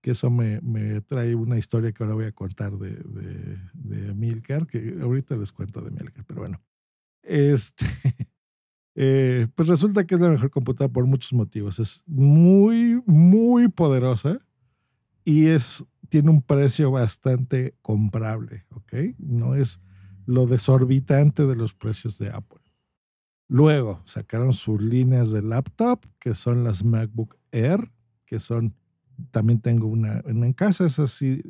que 0.00 0.12
eso 0.12 0.30
me, 0.30 0.60
trae 1.02 1.34
una 1.34 1.58
historia 1.58 1.92
que 1.92 2.02
ahora 2.02 2.14
voy 2.14 2.24
a 2.24 2.32
contar 2.32 2.72
de, 2.78 2.90
de, 2.90 3.58
de 3.74 4.14
Milcar, 4.14 4.66
que 4.66 4.98
ahorita 5.00 5.36
les 5.36 5.52
cuento 5.52 5.80
de 5.80 5.90
Milcar, 5.90 6.24
pero 6.24 6.40
bueno. 6.40 6.60
Este, 7.22 7.84
eh, 8.94 9.46
pues 9.54 9.68
resulta 9.68 10.06
que 10.06 10.14
es 10.14 10.20
la 10.20 10.30
mejor 10.30 10.50
computadora 10.50 10.92
por 10.92 11.06
muchos 11.06 11.32
motivos. 11.32 11.78
Es 11.78 12.02
muy, 12.06 13.02
muy 13.06 13.68
poderosa 13.68 14.38
y 15.24 15.46
es, 15.46 15.84
tiene 16.08 16.30
un 16.30 16.42
precio 16.42 16.90
bastante 16.90 17.74
comprable, 17.82 18.64
¿ok? 18.70 18.94
No 19.18 19.54
es 19.54 19.80
lo 20.26 20.46
desorbitante 20.46 21.46
de 21.46 21.56
los 21.56 21.74
precios 21.74 22.18
de 22.18 22.30
Apple. 22.30 22.60
Luego 23.48 24.00
sacaron 24.06 24.52
sus 24.52 24.80
líneas 24.80 25.30
de 25.30 25.42
laptop, 25.42 26.06
que 26.18 26.34
son 26.34 26.62
las 26.62 26.84
MacBook 26.84 27.36
Air, 27.50 27.90
que 28.24 28.38
son 28.38 28.76
también 29.30 29.60
tengo 29.60 29.86
una, 29.86 30.22
en 30.26 30.52
casa, 30.52 30.86
es 30.86 30.98
así, 30.98 31.42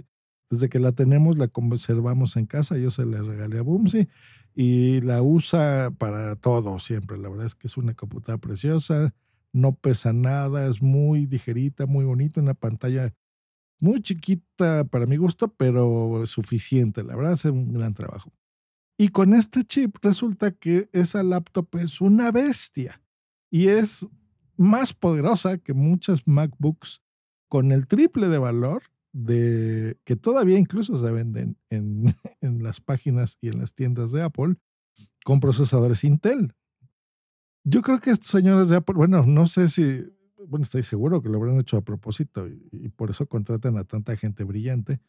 desde 0.50 0.68
que 0.68 0.78
la 0.78 0.92
tenemos 0.92 1.38
la 1.38 1.48
conservamos 1.48 2.36
en 2.36 2.46
casa, 2.46 2.76
yo 2.76 2.90
se 2.90 3.06
la 3.06 3.22
regalé 3.22 3.58
a 3.58 3.62
Bumsy 3.62 4.08
y 4.54 5.00
la 5.02 5.22
usa 5.22 5.92
para 5.96 6.36
todo 6.36 6.78
siempre, 6.78 7.18
la 7.18 7.28
verdad 7.28 7.46
es 7.46 7.54
que 7.54 7.68
es 7.68 7.76
una 7.76 7.94
computadora 7.94 8.40
preciosa, 8.40 9.14
no 9.52 9.74
pesa 9.74 10.12
nada, 10.12 10.66
es 10.66 10.82
muy 10.82 11.26
ligerita, 11.26 11.86
muy 11.86 12.04
bonita, 12.04 12.40
una 12.40 12.54
pantalla 12.54 13.14
muy 13.78 14.02
chiquita 14.02 14.84
para 14.84 15.06
mi 15.06 15.16
gusto, 15.16 15.48
pero 15.54 16.24
suficiente, 16.26 17.02
la 17.02 17.16
verdad 17.16 17.32
hace 17.32 17.50
un 17.50 17.72
gran 17.72 17.94
trabajo. 17.94 18.32
Y 18.98 19.08
con 19.08 19.32
este 19.32 19.64
chip 19.64 19.96
resulta 20.02 20.50
que 20.50 20.90
esa 20.92 21.22
laptop 21.22 21.68
es 21.76 22.02
una 22.02 22.30
bestia 22.30 23.02
y 23.50 23.68
es 23.68 24.06
más 24.58 24.92
poderosa 24.92 25.56
que 25.56 25.72
muchas 25.72 26.26
MacBooks 26.26 27.02
con 27.50 27.72
el 27.72 27.86
triple 27.86 28.28
de 28.28 28.38
valor 28.38 28.84
de 29.12 29.98
que 30.04 30.16
todavía 30.16 30.56
incluso 30.56 30.98
se 31.04 31.10
venden 31.10 31.58
en, 31.68 32.14
en 32.40 32.62
las 32.62 32.80
páginas 32.80 33.36
y 33.42 33.48
en 33.48 33.58
las 33.58 33.74
tiendas 33.74 34.12
de 34.12 34.22
Apple 34.22 34.54
con 35.24 35.40
procesadores 35.40 36.04
Intel. 36.04 36.54
Yo 37.64 37.82
creo 37.82 38.00
que 38.00 38.10
estos 38.10 38.30
señores 38.30 38.68
de 38.68 38.76
Apple, 38.76 38.94
bueno, 38.94 39.26
no 39.26 39.46
sé 39.46 39.68
si, 39.68 40.02
bueno, 40.46 40.62
estoy 40.62 40.82
seguro 40.84 41.20
que 41.20 41.28
lo 41.28 41.38
habrán 41.38 41.60
hecho 41.60 41.76
a 41.76 41.82
propósito 41.82 42.48
y, 42.48 42.88
por 42.90 43.10
eso 43.10 43.26
contratan 43.26 43.76
a 43.76 43.84
tanta 43.84 44.16
gente 44.16 44.44
brillante. 44.44 45.00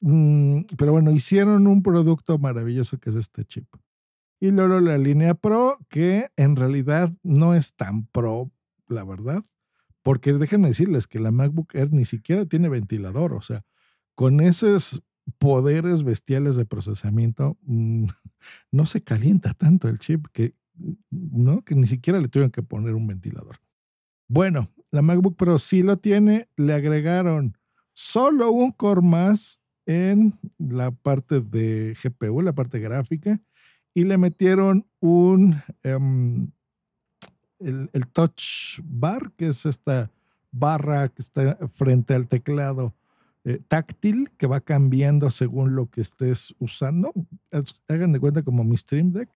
Mm, 0.00 0.62
pero 0.78 0.92
bueno, 0.92 1.10
hicieron 1.10 1.66
un 1.66 1.82
producto 1.82 2.38
maravilloso 2.38 2.98
que 2.98 3.10
es 3.10 3.16
este 3.16 3.44
chip. 3.44 3.66
Y 4.40 4.50
luego 4.50 4.80
la 4.80 4.96
línea 4.96 5.34
Pro, 5.34 5.78
que 5.90 6.30
en 6.36 6.56
realidad 6.56 7.12
no 7.22 7.54
es 7.54 7.74
tan 7.74 8.06
pro, 8.06 8.50
la 8.88 9.04
verdad. 9.04 9.44
Porque 10.02 10.32
déjenme 10.32 10.68
decirles 10.68 11.06
que 11.06 11.18
la 11.18 11.30
MacBook 11.30 11.74
Air 11.74 11.92
ni 11.92 12.04
siquiera 12.04 12.46
tiene 12.46 12.68
ventilador, 12.68 13.34
o 13.34 13.42
sea, 13.42 13.64
con 14.14 14.40
esos 14.40 15.02
poderes 15.38 16.02
bestiales 16.02 16.56
de 16.56 16.66
procesamiento, 16.66 17.58
mm, 17.62 18.06
no 18.72 18.86
se 18.86 19.02
calienta 19.02 19.54
tanto 19.54 19.88
el 19.88 19.98
chip 19.98 20.26
que, 20.32 20.54
¿no? 21.10 21.62
que 21.62 21.74
ni 21.74 21.86
siquiera 21.86 22.20
le 22.20 22.28
tuvieron 22.28 22.50
que 22.50 22.62
poner 22.62 22.94
un 22.94 23.06
ventilador. 23.06 23.56
Bueno, 24.28 24.70
la 24.90 25.02
MacBook 25.02 25.36
Pro 25.36 25.58
sí 25.58 25.82
lo 25.82 25.98
tiene, 25.98 26.48
le 26.56 26.72
agregaron 26.72 27.56
solo 27.94 28.50
un 28.50 28.72
core 28.72 29.02
más 29.02 29.60
en 29.86 30.38
la 30.58 30.90
parte 30.92 31.40
de 31.40 31.96
GPU, 32.02 32.40
la 32.42 32.52
parte 32.52 32.78
gráfica, 32.78 33.40
y 33.92 34.04
le 34.04 34.18
metieron 34.18 34.86
un, 35.00 35.60
em, 35.82 36.52
el, 37.60 38.06
touch 38.12 38.80
bar, 38.84 39.32
que 39.36 39.48
es 39.48 39.66
esta 39.66 40.10
barra 40.50 41.08
que 41.08 41.22
está 41.22 41.56
frente 41.68 42.14
al 42.14 42.26
teclado 42.26 42.94
eh, 43.44 43.60
táctil, 43.68 44.30
que 44.36 44.46
va 44.46 44.60
cambiando 44.60 45.30
según 45.30 45.74
lo 45.74 45.86
que 45.86 46.00
estés 46.00 46.54
usando. 46.58 47.12
Hagan 47.88 48.12
de 48.12 48.20
cuenta 48.20 48.42
como 48.42 48.64
mi 48.64 48.76
Stream 48.76 49.12
Deck. 49.12 49.30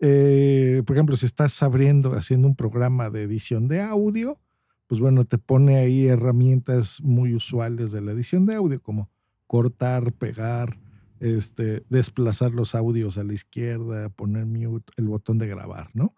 Eh, 0.00 0.82
por 0.86 0.96
ejemplo, 0.96 1.16
si 1.16 1.26
estás 1.26 1.62
abriendo, 1.62 2.14
haciendo 2.14 2.48
un 2.48 2.56
programa 2.56 3.10
de 3.10 3.22
edición 3.22 3.68
de 3.68 3.82
audio, 3.82 4.40
pues 4.86 5.00
bueno, 5.00 5.24
te 5.24 5.38
pone 5.38 5.76
ahí 5.76 6.08
herramientas 6.08 7.00
muy 7.02 7.34
usuales 7.34 7.92
de 7.92 8.00
la 8.00 8.12
edición 8.12 8.46
de 8.46 8.56
audio, 8.56 8.82
como 8.82 9.10
cortar, 9.46 10.12
pegar, 10.12 10.78
este, 11.20 11.84
desplazar 11.90 12.52
los 12.52 12.74
audios 12.74 13.18
a 13.18 13.24
la 13.24 13.34
izquierda, 13.34 14.08
poner 14.08 14.46
mute, 14.46 14.92
el 14.96 15.06
botón 15.06 15.38
de 15.38 15.46
grabar, 15.46 15.90
¿no? 15.92 16.14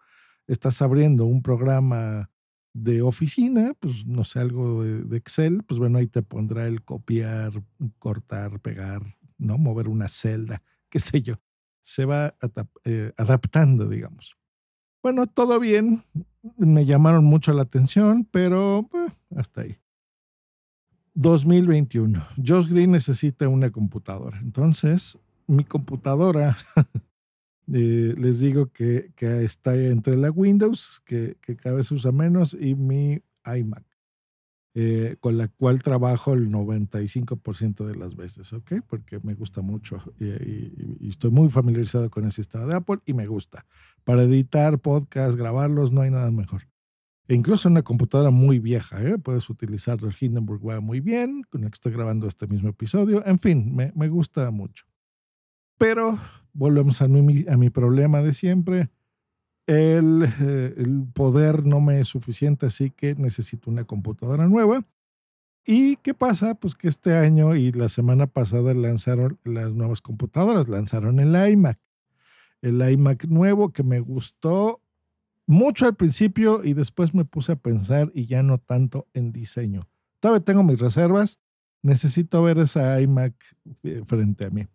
Estás 0.47 0.81
abriendo 0.81 1.25
un 1.25 1.41
programa 1.41 2.29
de 2.73 3.01
oficina, 3.01 3.73
pues 3.79 4.05
no 4.05 4.23
sé, 4.25 4.39
algo 4.39 4.83
de, 4.83 5.17
Excel, 5.17 5.63
pues 5.63 5.79
bueno, 5.79 5.99
ahí 5.99 6.07
te 6.07 6.23
pondrá 6.23 6.65
el 6.67 6.83
copiar, 6.83 7.63
cortar, 7.99 8.59
pegar, 8.59 9.15
¿no? 9.37 9.57
Mover 9.57 9.87
una 9.87 10.07
celda, 10.07 10.63
qué 10.89 10.99
sé 10.99 11.21
yo. 11.21 11.35
Se 11.81 12.05
va 12.05 12.35
eh, 12.85 13.11
adaptando, 13.17 13.87
digamos. 13.89 14.37
Bueno, 15.01 15.27
todo 15.27 15.59
bien, 15.59 16.03
me 16.57 16.85
llamaron 16.85 17.25
mucho 17.25 17.51
la 17.53 17.63
atención, 17.63 18.25
pero 18.31 18.89
eh, 18.93 19.11
hasta 19.35 19.61
ahí. 19.61 19.77
2021. 21.15 22.25
Josh 22.43 22.67
Green 22.69 22.91
necesita 22.91 23.47
una 23.47 23.69
computadora. 23.69 24.39
Entonces, 24.39 25.19
mi 25.45 25.63
computadora 25.63 26.57
Eh, 27.71 28.13
les 28.17 28.39
digo 28.39 28.67
que, 28.67 29.11
que, 29.15 29.43
está 29.43 29.75
entre 29.75 30.17
la 30.17 30.31
Windows, 30.31 31.01
que, 31.05 31.37
que, 31.41 31.55
cada 31.55 31.75
vez 31.77 31.91
usa 31.91 32.11
menos, 32.11 32.57
y 32.59 32.75
mi 32.75 33.21
iMac, 33.45 33.85
eh, 34.75 35.17
con 35.19 35.37
la 35.37 35.49
cual 35.49 35.83
trabajo 35.83 36.33
el 36.33 36.49
95% 36.49 37.85
de 37.85 37.95
las 37.95 38.15
veces, 38.15 38.51
¿ok? 38.53 38.81
Porque 38.87 39.19
me 39.19 39.35
gusta 39.35 39.61
mucho 39.61 40.01
y, 40.19 41.07
estoy 41.07 41.29
muy 41.29 41.49
familiarizado 41.49 42.09
con 42.09 42.25
el 42.25 42.31
sistema 42.31 42.65
de 42.65 42.73
Apple 42.75 42.97
y 43.05 43.13
me 43.13 43.27
gusta. 43.27 43.67
Para 44.03 44.23
editar 44.23 44.79
podcast, 44.79 45.37
grabarlos, 45.37 45.91
no 45.91 46.01
hay 46.01 46.09
nada 46.09 46.31
mejor. 46.31 46.67
E 47.27 47.35
incluso 47.35 47.69
una 47.69 47.83
computadora 47.83 48.31
muy 48.31 48.57
vieja, 48.59 49.01
¿eh? 49.01 49.17
puedes 49.19 49.49
utilizar 49.49 49.99
el 50.03 50.15
Hindenburg 50.19 50.67
va 50.67 50.79
muy 50.81 50.99
bien, 50.99 51.43
con 51.49 51.63
el 51.63 51.69
que 51.69 51.75
estoy 51.75 51.93
grabando 51.93 52.27
este 52.27 52.47
mismo 52.47 52.69
episodio. 52.69 53.23
En 53.25 53.37
fin, 53.37 53.75
me, 53.75 53.93
me 53.95 54.09
gusta 54.09 54.49
mucho. 54.49 54.85
Pero 55.77 56.19
volvemos 56.53 57.01
a 57.01 57.07
mi, 57.07 57.45
a 57.47 57.57
mi 57.57 57.69
problema 57.69 58.21
de 58.21 58.33
siempre. 58.33 58.89
El, 59.65 60.23
eh, 60.41 60.73
el, 60.77 61.05
poder 61.13 61.65
no 61.65 61.79
me 61.79 61.99
es 61.99 62.07
suficiente, 62.07 62.65
así 62.65 62.89
que 62.89 63.15
necesito 63.15 63.69
una 63.69 63.85
computadora 63.85 64.47
nueva. 64.47 64.85
¿Y 65.65 65.95
qué 65.97 66.13
pasa? 66.13 66.55
Pues 66.55 66.75
que 66.75 66.89
este 66.89 67.15
año 67.15 67.55
y 67.55 67.71
la 67.71 67.87
semana 67.87 68.27
pasada 68.27 68.73
lanzaron 68.73 69.39
las 69.45 69.71
nuevas 69.73 70.01
computadoras, 70.01 70.67
lanzaron 70.67 71.19
el 71.19 71.51
iMac. 71.51 71.79
El 72.61 72.81
iMac 72.81 73.25
nuevo 73.25 73.71
que 73.71 73.83
me 73.83 74.01
gustó 74.01 74.81
mucho 75.45 75.85
al 75.85 75.95
principio 75.95 76.63
y 76.63 76.73
después 76.73 77.13
me 77.13 77.25
puse 77.25 77.53
a 77.53 77.55
pensar 77.57 78.11
y 78.13 78.25
ya 78.25 78.43
no 78.43 78.57
tanto 78.57 79.07
en 79.13 79.31
diseño. 79.31 79.87
Todavía 80.19 80.43
tengo 80.43 80.63
mis 80.63 80.79
reservas, 80.79 81.39
necesito 81.81 82.43
ver 82.43 82.57
esa 82.59 82.99
iMac 83.01 83.33
eh, 83.83 84.03
frente 84.05 84.45
a 84.45 84.49
mí. 84.49 84.67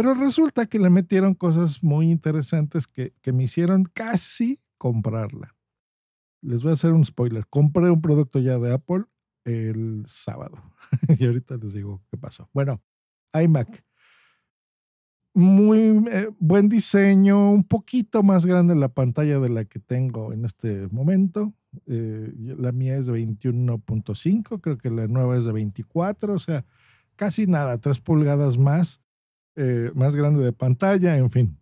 Pero 0.00 0.14
resulta 0.14 0.64
que 0.64 0.78
le 0.78 0.88
metieron 0.88 1.34
cosas 1.34 1.82
muy 1.82 2.10
interesantes 2.10 2.86
que, 2.86 3.12
que 3.20 3.34
me 3.34 3.42
hicieron 3.42 3.84
casi 3.84 4.58
comprarla. 4.78 5.54
Les 6.40 6.62
voy 6.62 6.70
a 6.70 6.72
hacer 6.72 6.92
un 6.92 7.04
spoiler. 7.04 7.46
Compré 7.50 7.90
un 7.90 8.00
producto 8.00 8.38
ya 8.38 8.58
de 8.58 8.72
Apple 8.72 9.04
el 9.44 10.04
sábado. 10.06 10.56
y 11.18 11.26
ahorita 11.26 11.58
les 11.58 11.74
digo 11.74 12.02
qué 12.10 12.16
pasó. 12.16 12.48
Bueno, 12.54 12.80
iMac. 13.34 13.84
Muy 15.34 16.02
eh, 16.10 16.30
buen 16.38 16.70
diseño, 16.70 17.50
un 17.50 17.64
poquito 17.64 18.22
más 18.22 18.46
grande 18.46 18.74
la 18.76 18.88
pantalla 18.88 19.38
de 19.38 19.50
la 19.50 19.66
que 19.66 19.80
tengo 19.80 20.32
en 20.32 20.46
este 20.46 20.88
momento. 20.88 21.52
Eh, 21.84 22.32
la 22.56 22.72
mía 22.72 22.96
es 22.96 23.04
de 23.04 23.12
21.5, 23.12 24.62
creo 24.62 24.78
que 24.78 24.88
la 24.88 25.08
nueva 25.08 25.36
es 25.36 25.44
de 25.44 25.52
24, 25.52 26.32
o 26.32 26.38
sea, 26.38 26.64
casi 27.16 27.46
nada, 27.46 27.76
3 27.76 28.00
pulgadas 28.00 28.56
más, 28.56 29.02
eh, 29.56 29.90
más 29.94 30.16
grande 30.16 30.44
de 30.44 30.52
pantalla, 30.52 31.16
en 31.16 31.30
fin. 31.30 31.58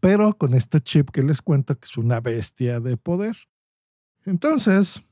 Pero 0.00 0.36
con 0.36 0.54
este 0.54 0.80
chip 0.80 1.10
que 1.10 1.22
les 1.22 1.42
cuento 1.42 1.78
que 1.78 1.84
es 1.84 1.96
una 1.96 2.20
bestia 2.20 2.80
de 2.80 2.96
poder. 2.96 3.36
Entonces, 4.24 5.02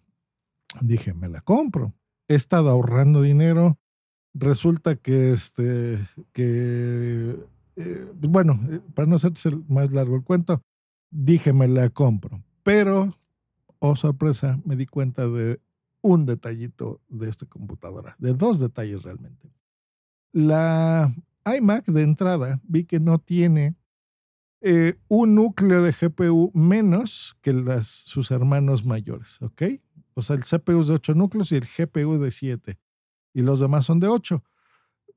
dije, 0.80 1.14
me 1.14 1.28
la 1.28 1.40
compro. 1.40 1.94
He 2.28 2.34
estado 2.34 2.70
ahorrando 2.70 3.22
dinero. 3.22 3.78
Resulta 4.34 4.96
que, 4.96 5.32
este, 5.32 6.08
que, 6.32 7.36
eh, 7.76 8.06
bueno, 8.20 8.60
eh, 8.70 8.80
para 8.94 9.06
no 9.06 9.16
hacerse 9.16 9.50
más 9.68 9.92
largo 9.92 10.16
el 10.16 10.24
cuento, 10.24 10.62
dije, 11.10 11.52
me 11.52 11.68
la 11.68 11.88
compro. 11.90 12.42
Pero, 12.62 13.16
oh 13.78 13.94
sorpresa, 13.94 14.60
me 14.64 14.74
di 14.76 14.86
cuenta 14.86 15.28
de 15.28 15.60
un 16.02 16.26
detallito 16.26 17.00
de 17.08 17.30
esta 17.30 17.46
computadora, 17.46 18.16
de 18.18 18.34
dos 18.34 18.58
detalles 18.58 19.02
realmente. 19.02 19.48
La 20.32 21.14
iMac 21.44 21.86
de 21.86 22.02
entrada 22.02 22.60
vi 22.64 22.84
que 22.84 23.00
no 23.00 23.18
tiene 23.18 23.76
eh, 24.60 24.98
un 25.08 25.34
núcleo 25.34 25.82
de 25.82 25.92
GPU 25.92 26.50
menos 26.54 27.36
que 27.42 27.52
las, 27.52 27.86
sus 27.86 28.30
hermanos 28.30 28.84
mayores, 28.86 29.40
¿ok? 29.42 29.62
O 30.14 30.22
sea, 30.22 30.36
el 30.36 30.44
CPU 30.44 30.80
es 30.80 30.88
de 30.88 30.94
8 30.94 31.14
núcleos 31.14 31.52
y 31.52 31.56
el 31.56 31.66
GPU 31.66 32.18
de 32.18 32.30
7. 32.30 32.78
Y 33.34 33.42
los 33.42 33.60
demás 33.60 33.84
son 33.84 34.00
de 34.00 34.08
8. 34.08 34.42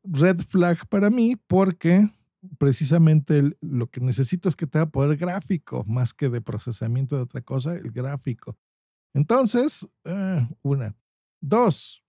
Red 0.03 0.39
flag 0.41 0.85
para 0.89 1.09
mí 1.09 1.35
porque 1.35 2.09
precisamente 2.57 3.57
lo 3.61 3.87
que 3.87 4.01
necesito 4.01 4.49
es 4.49 4.55
que 4.55 4.67
tenga 4.67 4.87
poder 4.89 5.17
gráfico 5.17 5.83
más 5.85 6.13
que 6.13 6.29
de 6.29 6.41
procesamiento 6.41 7.15
de 7.15 7.21
otra 7.21 7.41
cosa, 7.41 7.75
el 7.75 7.91
gráfico. 7.91 8.57
Entonces, 9.13 9.87
eh, 10.03 10.47
una. 10.61 10.95
Dos, 11.39 12.03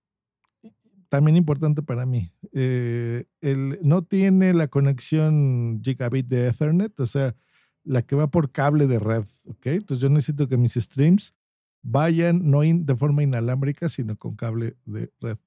también 1.09 1.35
importante 1.35 1.81
para 1.81 2.05
mí, 2.05 2.31
eh, 2.53 3.25
el, 3.41 3.79
no 3.81 4.03
tiene 4.03 4.53
la 4.53 4.67
conexión 4.67 5.81
gigabit 5.83 6.27
de 6.27 6.47
Ethernet, 6.47 6.99
o 6.99 7.05
sea, 7.07 7.35
la 7.83 8.03
que 8.03 8.15
va 8.15 8.29
por 8.29 8.51
cable 8.51 8.87
de 8.87 8.99
red, 8.99 9.25
¿ok? 9.45 9.65
Entonces 9.67 10.01
yo 10.01 10.09
necesito 10.09 10.47
que 10.47 10.57
mis 10.57 10.73
streams 10.73 11.33
vayan 11.81 12.49
no 12.49 12.61
de 12.61 12.95
forma 12.95 13.23
inalámbrica, 13.23 13.89
sino 13.89 14.17
con 14.17 14.35
cable 14.35 14.77
de 14.85 15.11
red. 15.19 15.37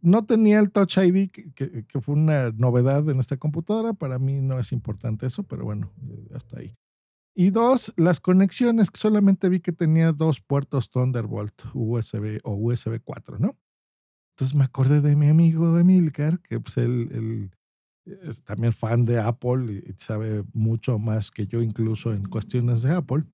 No 0.00 0.24
tenía 0.24 0.58
el 0.58 0.70
Touch 0.72 0.98
ID, 0.98 1.30
que, 1.30 2.00
fue 2.00 2.14
una 2.14 2.50
novedad 2.50 3.08
en 3.08 3.20
esta 3.20 3.36
computadora. 3.36 3.92
Para 3.92 4.18
mí 4.18 4.40
no 4.40 4.58
es 4.58 4.72
importante 4.72 5.26
eso, 5.26 5.44
pero 5.44 5.64
bueno, 5.64 5.92
eh, 6.10 6.28
hasta 6.34 6.58
ahí. 6.58 6.76
Y 7.34 7.50
dos, 7.50 7.94
las 7.96 8.20
conexiones, 8.20 8.90
que 8.90 8.98
solamente 8.98 9.48
vi 9.48 9.60
que 9.60 9.72
tenía 9.72 10.12
dos 10.12 10.40
puertos 10.40 10.90
Thunderbolt, 10.90 11.54
USB 11.72 12.40
o 12.42 12.54
USB 12.54 13.00
4, 13.02 13.38
¿no? 13.38 13.56
Entonces 14.32 14.56
me 14.56 14.64
acordé 14.64 15.00
de 15.00 15.14
mi 15.14 15.28
amigo 15.28 15.78
Emilcar, 15.78 16.40
que 16.40 16.58
pues 16.58 16.78
él, 16.78 17.50
es 18.04 18.42
también 18.42 18.72
fan 18.72 19.04
de 19.04 19.20
Apple 19.20 19.84
y 19.86 19.92
sabe 19.98 20.44
mucho 20.52 20.98
más 20.98 21.30
que 21.30 21.46
yo 21.46 21.62
incluso 21.62 22.12
en 22.12 22.24
cuestiones 22.24 22.82
de 22.82 22.92
Apple. 22.92 23.24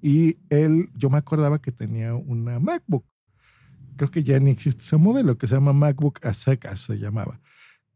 Y 0.00 0.38
él, 0.50 0.90
yo 0.94 1.10
me 1.10 1.18
acordaba 1.18 1.60
que 1.60 1.72
tenía 1.72 2.14
una 2.14 2.58
MacBook. 2.58 3.06
Creo 3.96 4.10
que 4.10 4.22
ya 4.22 4.38
ni 4.40 4.50
existe 4.50 4.82
ese 4.82 4.96
modelo, 4.96 5.38
que 5.38 5.46
se 5.46 5.54
llama 5.54 5.72
MacBook 5.72 6.24
a 6.24 6.34
secas, 6.34 6.80
se 6.80 6.98
llamaba. 6.98 7.40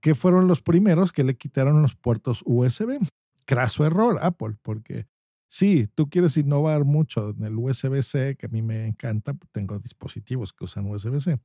Que 0.01 0.14
fueron 0.14 0.47
los 0.47 0.62
primeros 0.62 1.12
que 1.12 1.25
le 1.25 1.37
quitaron 1.37 1.83
los 1.83 1.97
puertos 1.97 2.42
USB. 2.47 2.99
Craso 3.45 3.85
error, 3.85 4.19
Apple, 4.21 4.57
porque 4.62 5.07
sí, 5.49 5.88
tú 5.95 6.09
quieres 6.09 6.37
innovar 6.37 6.85
mucho 6.85 7.31
en 7.31 7.45
el 7.45 7.57
USB-C, 7.57 8.37
que 8.37 8.47
a 8.47 8.49
mí 8.49 8.62
me 8.62 8.87
encanta, 8.87 9.37
tengo 9.53 9.79
dispositivos 9.79 10.53
que 10.53 10.64
usan 10.64 10.87
USB-C. 10.87 11.38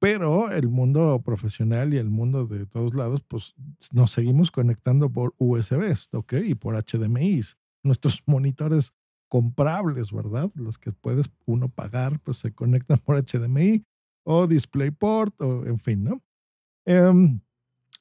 Pero 0.00 0.50
el 0.50 0.68
mundo 0.68 1.20
profesional 1.22 1.92
y 1.92 1.98
el 1.98 2.08
mundo 2.08 2.46
de 2.46 2.64
todos 2.64 2.94
lados, 2.94 3.22
pues 3.28 3.54
nos 3.92 4.10
seguimos 4.10 4.50
conectando 4.50 5.10
por 5.10 5.34
USB, 5.36 5.94
¿ok? 6.12 6.32
Y 6.44 6.54
por 6.54 6.74
HDMI. 6.74 7.42
Nuestros 7.82 8.22
monitores 8.26 8.94
comprables, 9.28 10.10
¿verdad? 10.10 10.50
Los 10.54 10.78
que 10.78 10.92
puedes 10.92 11.30
uno 11.44 11.68
pagar, 11.68 12.18
pues 12.20 12.38
se 12.38 12.52
conectan 12.52 12.98
por 12.98 13.22
HDMI 13.22 13.84
o 14.24 14.46
DisplayPort 14.46 15.40
o 15.42 15.66
en 15.66 15.78
fin, 15.78 16.02
¿no? 16.02 16.22
Em, 16.86 17.40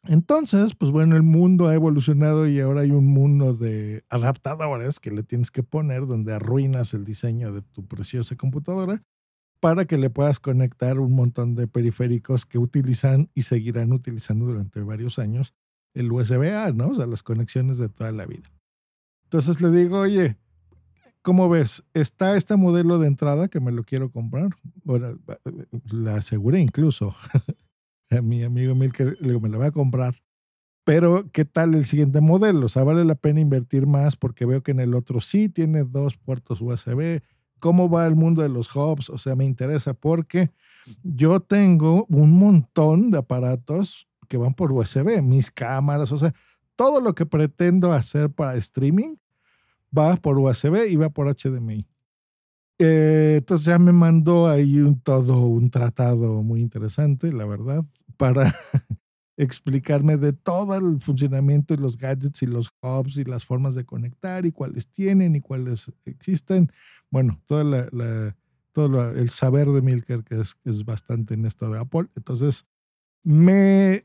entonces, 0.08 0.76
pues 0.76 0.92
bueno, 0.92 1.18
el 1.18 1.24
mundo 1.24 1.68
ha 1.68 1.76
evolucionado 1.76 2.48
y 2.48 2.62
ahora 2.62 2.82
hay 2.82 2.92
un 2.92 3.08
mundo 3.08 3.54
de 3.54 4.06
adaptadores 4.10 5.00
que 5.02 5.12
le 5.12 5.24
tienes 5.24 5.52
que 5.52 5.64
poner 5.64 6.08
donde 6.08 6.34
arruinas 6.34 6.94
el 6.94 7.04
diseño 7.04 7.52
de 7.52 7.62
tu 7.62 7.86
preciosa 7.86 8.38
computadora 8.38 9.04
para 9.60 9.86
que 9.86 9.98
le 9.98 10.10
puedas 10.10 10.40
conectar 10.40 11.00
un 11.00 11.14
montón 11.14 11.56
de 11.56 11.68
periféricos 11.68 12.46
que 12.46 12.58
utilizan 12.58 13.30
y 13.34 13.44
seguirán 13.44 13.92
utilizando 13.92 14.46
durante 14.46 14.82
varios 14.82 15.20
años 15.20 15.54
el 15.94 16.12
USB-A, 16.12 16.72
¿no? 16.72 16.90
O 16.90 16.96
sea, 16.96 17.08
las 17.08 17.24
conexiones 17.24 17.78
de 17.78 17.90
toda 17.90 18.12
la 18.12 18.26
vida. 18.26 18.50
Entonces 19.24 19.62
le 19.62 19.72
digo, 19.72 20.00
oye, 20.00 20.38
¿Cómo 21.22 21.50
ves? 21.50 21.84
Está 21.94 22.38
este 22.38 22.56
modelo 22.56 22.98
de 22.98 23.08
entrada 23.08 23.50
que 23.50 23.60
me 23.60 23.72
lo 23.72 23.84
quiero 23.84 24.10
comprar. 24.10 24.50
Bueno, 24.84 25.20
la 25.92 26.16
aseguré 26.16 26.60
incluso. 26.60 27.16
a 28.10 28.22
mi 28.22 28.44
amigo 28.44 28.74
Milker 28.74 29.18
le 29.20 29.28
digo, 29.28 29.42
me 29.42 29.50
lo 29.50 29.58
voy 29.58 29.68
a 29.68 29.72
comprar. 29.72 30.16
Pero, 30.86 31.30
¿qué 31.32 31.46
tal 31.46 31.76
el 31.76 31.86
siguiente 31.86 32.22
modelo? 32.22 32.66
O 32.66 32.70
sea, 32.70 32.84
vale 32.84 33.04
la 33.04 33.16
pena 33.16 33.42
invertir 33.42 33.86
más 33.86 34.16
porque 34.16 34.46
veo 34.46 34.64
que 34.64 34.72
en 34.72 34.80
el 34.80 34.96
otro 34.96 35.20
sí 35.20 35.50
tiene 35.50 35.84
dos 35.84 36.18
puertos 36.18 36.62
USB. 36.62 37.22
¿Cómo 37.60 37.90
va 37.90 38.08
el 38.08 38.16
mundo 38.16 38.42
de 38.42 38.50
los 38.50 38.76
hubs? 38.76 39.10
O 39.10 39.18
sea, 39.18 39.36
me 39.36 39.46
interesa 39.46 39.94
porque 39.94 40.52
yo 41.04 41.40
tengo 41.40 42.06
un 42.10 42.32
montón 42.32 43.12
de 43.12 43.20
aparatos 43.20 44.08
que 44.28 44.38
van 44.38 44.54
por 44.54 44.72
USB, 44.72 45.22
mis 45.22 45.52
cámaras, 45.52 46.12
o 46.12 46.18
sea, 46.18 46.34
todo 46.76 47.02
lo 47.02 47.14
que 47.14 47.26
pretendo 47.26 47.92
hacer 47.92 48.30
para 48.30 48.56
streaming 48.56 49.16
va 49.96 50.16
por 50.16 50.38
USB 50.38 50.88
y 50.90 50.96
va 50.96 51.10
por 51.10 51.28
HDMI. 51.28 51.88
Eh, 52.78 53.36
entonces 53.40 53.66
ya 53.66 53.78
me 53.78 53.92
mandó 53.92 54.48
ahí 54.48 54.80
un, 54.80 55.00
todo 55.02 55.42
un 55.42 55.70
tratado 55.70 56.42
muy 56.42 56.62
interesante, 56.62 57.34
la 57.34 57.46
verdad, 57.46 57.84
para 58.16 58.56
explicarme 59.40 60.18
de 60.18 60.34
todo 60.34 60.76
el 60.76 61.00
funcionamiento 61.00 61.74
y 61.74 61.78
los 61.78 61.98
gadgets 61.98 62.44
y 62.44 62.46
los 62.46 62.70
hubs 62.82 63.18
y 63.18 63.24
las 63.24 63.46
formas 63.46 63.74
de 63.74 63.86
conectar 63.86 64.46
y 64.46 64.52
cuáles 64.52 64.90
tienen 64.90 65.34
y 65.34 65.40
cuáles 65.40 65.90
existen. 66.04 66.70
Bueno, 67.10 67.42
toda 67.46 67.64
la, 67.64 68.36
todo 68.74 69.12
el 69.12 69.30
saber 69.30 69.70
de 69.70 69.82
Milker 69.82 70.26
que 70.26 70.42
es, 70.42 70.58
es 70.66 70.84
bastante 70.84 71.36
en 71.36 71.46
esto 71.46 71.72
de 71.72 71.80
Apple. 71.80 72.10
Entonces, 72.18 72.66
me 73.24 74.04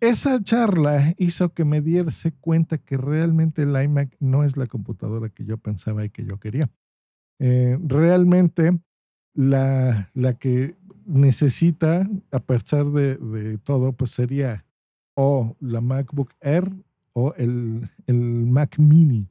esa 0.00 0.42
charla 0.42 1.14
hizo 1.16 1.54
que 1.54 1.64
me 1.64 1.80
diese 1.80 2.32
cuenta 2.32 2.76
que 2.76 2.98
realmente 2.98 3.62
el 3.62 3.82
iMac 3.82 4.16
no 4.20 4.44
es 4.44 4.56
la 4.58 4.66
computadora 4.66 5.30
que 5.30 5.44
yo 5.46 5.56
pensaba 5.56 6.04
y 6.04 6.10
que 6.10 6.26
yo 6.26 6.38
quería. 6.38 6.68
Eh, 7.38 7.78
realmente 7.86 8.78
la, 9.32 10.10
la, 10.12 10.34
que 10.34 10.74
necesita, 11.06 12.08
a 12.30 12.40
pesar 12.40 12.86
de, 12.86 13.58
todo, 13.58 13.92
pues 13.92 14.12
sería 14.12 14.64
o 15.14 15.56
la 15.60 15.80
MacBook 15.80 16.32
Air 16.40 16.70
o 17.12 17.34
el, 17.34 17.90
el 18.06 18.16
Mac 18.16 18.78
Mini. 18.78 19.28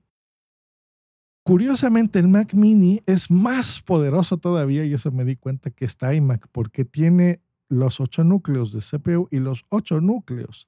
Curiosamente, 1.43 2.19
el 2.19 2.27
Mac 2.27 2.53
Mini 2.53 3.01
es 3.07 3.31
más 3.31 3.81
poderoso 3.81 4.37
todavía 4.37 4.85
y 4.85 4.93
eso 4.93 5.11
me 5.11 5.25
di 5.25 5.35
cuenta 5.35 5.71
que 5.71 5.85
está 5.85 6.13
iMac 6.13 6.47
porque 6.51 6.85
tiene 6.85 7.41
los 7.67 7.99
ocho 7.99 8.23
núcleos 8.23 8.71
de 8.73 8.79
CPU 8.79 9.27
y 9.31 9.39
los 9.39 9.65
ocho 9.69 10.01
núcleos 10.01 10.67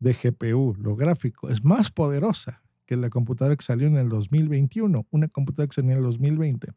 de 0.00 0.14
GPU, 0.14 0.74
lo 0.78 0.96
gráfico, 0.96 1.48
es 1.48 1.62
más 1.62 1.90
poderosa 1.92 2.62
que 2.86 2.96
la 2.96 3.10
computadora 3.10 3.54
que 3.54 3.62
salió 3.62 3.86
en 3.86 3.98
el 3.98 4.08
2021, 4.08 5.06
una 5.10 5.28
computadora 5.28 5.68
que 5.68 5.74
salió 5.74 5.92
en 5.92 5.98
el 5.98 6.04
2020. 6.04 6.72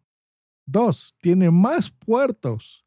Dos, 0.66 1.16
tiene 1.20 1.50
más 1.50 1.90
puertos 1.90 2.86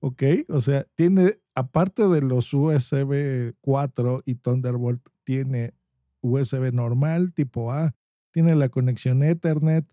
¿ok? 0.00 0.22
O 0.48 0.60
sea, 0.60 0.86
tiene, 0.94 1.38
aparte 1.54 2.08
de 2.08 2.22
los 2.22 2.52
USB 2.52 3.54
4 3.60 4.22
y 4.26 4.34
Thunderbolt, 4.34 5.06
tiene 5.24 5.74
USB 6.20 6.72
normal, 6.72 7.32
tipo 7.32 7.72
A, 7.72 7.94
tiene 8.32 8.54
la 8.54 8.68
conexión 8.68 9.22
Ethernet, 9.22 9.86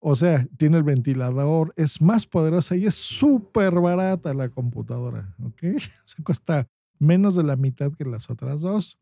o 0.00 0.14
sea, 0.14 0.46
tiene 0.56 0.76
el 0.78 0.84
ventilador, 0.84 1.72
es 1.76 2.00
más 2.00 2.26
poderosa 2.26 2.76
y 2.76 2.86
es 2.86 2.94
súper 2.94 3.74
barata 3.74 4.32
la 4.32 4.48
computadora, 4.48 5.34
¿ok? 5.42 5.62
Se 6.04 6.22
cuesta 6.22 6.68
menos 6.98 7.34
de 7.34 7.42
la 7.42 7.56
mitad 7.56 7.92
que 7.92 8.04
las 8.04 8.30
otras 8.30 8.60
dos. 8.60 8.98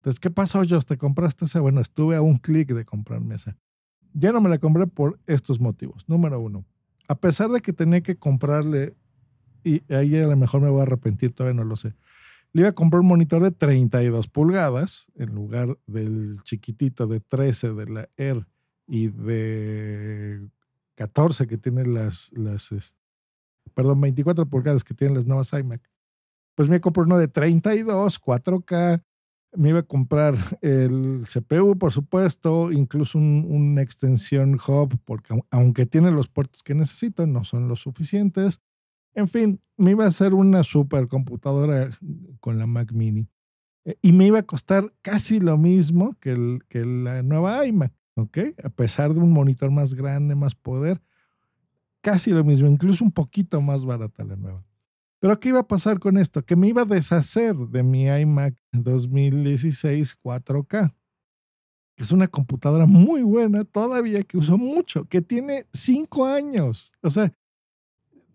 Entonces, 0.00 0.20
¿qué 0.20 0.30
pasó, 0.30 0.58
Josh? 0.58 0.84
¿Te 0.84 0.96
compraste 0.96 1.44
esa? 1.44 1.60
Bueno, 1.60 1.80
estuve 1.80 2.16
a 2.16 2.22
un 2.22 2.38
clic 2.38 2.72
de 2.72 2.84
comprarme 2.84 3.34
esa. 3.34 3.56
Ya 4.12 4.32
no 4.32 4.40
me 4.40 4.48
la 4.48 4.58
compré 4.58 4.86
por 4.86 5.20
estos 5.26 5.60
motivos. 5.60 6.08
Número 6.08 6.40
uno, 6.40 6.64
a 7.06 7.14
pesar 7.14 7.50
de 7.50 7.60
que 7.60 7.72
tenía 7.72 8.00
que 8.00 8.16
comprarle, 8.16 8.94
y 9.64 9.82
ahí 9.92 10.16
a 10.16 10.26
lo 10.26 10.36
mejor 10.36 10.60
me 10.60 10.70
voy 10.70 10.80
a 10.80 10.82
arrepentir, 10.82 11.34
todavía 11.34 11.56
no 11.56 11.64
lo 11.64 11.76
sé, 11.76 11.94
le 12.52 12.62
iba 12.62 12.70
a 12.70 12.74
comprar 12.74 13.00
un 13.00 13.06
monitor 13.06 13.42
de 13.42 13.52
32 13.52 14.28
pulgadas 14.28 15.06
en 15.14 15.34
lugar 15.34 15.78
del 15.86 16.40
chiquitito 16.42 17.06
de 17.06 17.20
13 17.20 17.74
de 17.74 17.86
la 17.86 18.08
Air 18.16 18.46
y 18.88 19.08
de 19.08 20.48
14 20.96 21.46
que 21.46 21.58
tienen 21.58 21.94
las, 21.94 22.32
las 22.32 22.96
perdón, 23.74 24.00
24 24.00 24.46
pulgadas 24.46 24.82
que 24.82 24.94
tienen 24.94 25.16
las 25.16 25.26
nuevas 25.26 25.52
iMac. 25.52 25.80
Pues 26.56 26.68
me 26.68 26.80
compré 26.80 27.04
uno 27.04 27.18
de 27.18 27.28
32, 27.28 28.20
4K, 28.20 29.02
me 29.56 29.70
iba 29.70 29.80
a 29.80 29.84
comprar 29.84 30.34
el 30.60 31.22
CPU, 31.22 31.78
por 31.78 31.92
supuesto, 31.92 32.72
incluso 32.72 33.18
una 33.18 33.82
extensión 33.82 34.54
hub, 34.54 34.98
porque 35.04 35.40
aunque 35.50 35.86
tiene 35.86 36.10
los 36.10 36.28
puertos 36.28 36.62
que 36.62 36.74
necesito, 36.74 37.26
no 37.26 37.44
son 37.44 37.68
los 37.68 37.80
suficientes. 37.80 38.60
En 39.14 39.28
fin, 39.28 39.60
me 39.76 39.92
iba 39.92 40.04
a 40.04 40.08
hacer 40.08 40.34
una 40.34 40.62
supercomputadora 40.62 41.90
con 42.40 42.58
la 42.58 42.66
Mac 42.66 42.92
Mini. 42.92 43.28
Eh, 43.84 43.96
y 44.02 44.12
me 44.12 44.26
iba 44.26 44.38
a 44.38 44.44
costar 44.44 44.92
casi 45.02 45.40
lo 45.40 45.56
mismo 45.56 46.16
que, 46.20 46.32
el, 46.32 46.60
que 46.68 46.84
la 46.84 47.22
nueva 47.22 47.66
iMac, 47.66 47.92
¿ok? 48.16 48.38
A 48.62 48.68
pesar 48.68 49.14
de 49.14 49.20
un 49.20 49.32
monitor 49.32 49.70
más 49.70 49.94
grande, 49.94 50.34
más 50.34 50.54
poder, 50.54 51.00
casi 52.00 52.30
lo 52.30 52.44
mismo, 52.44 52.68
incluso 52.68 53.04
un 53.04 53.12
poquito 53.12 53.60
más 53.60 53.84
barata 53.84 54.24
la 54.24 54.36
nueva. 54.36 54.64
Pero 55.20 55.38
¿qué 55.38 55.50
iba 55.50 55.60
a 55.60 55.68
pasar 55.68 55.98
con 55.98 56.16
esto? 56.16 56.44
Que 56.44 56.56
me 56.56 56.68
iba 56.68 56.82
a 56.82 56.86
deshacer 56.86 57.54
de 57.54 57.82
mi 57.82 58.06
iMac 58.06 58.54
2016 58.72 60.16
4K. 60.22 60.94
Es 61.96 62.10
una 62.12 62.26
computadora 62.28 62.86
muy 62.86 63.20
buena 63.20 63.64
todavía 63.64 64.22
que 64.22 64.38
uso 64.38 64.56
mucho, 64.56 65.04
que 65.04 65.20
tiene 65.20 65.66
cinco 65.74 66.24
años. 66.24 66.92
O 67.02 67.10
sea, 67.10 67.30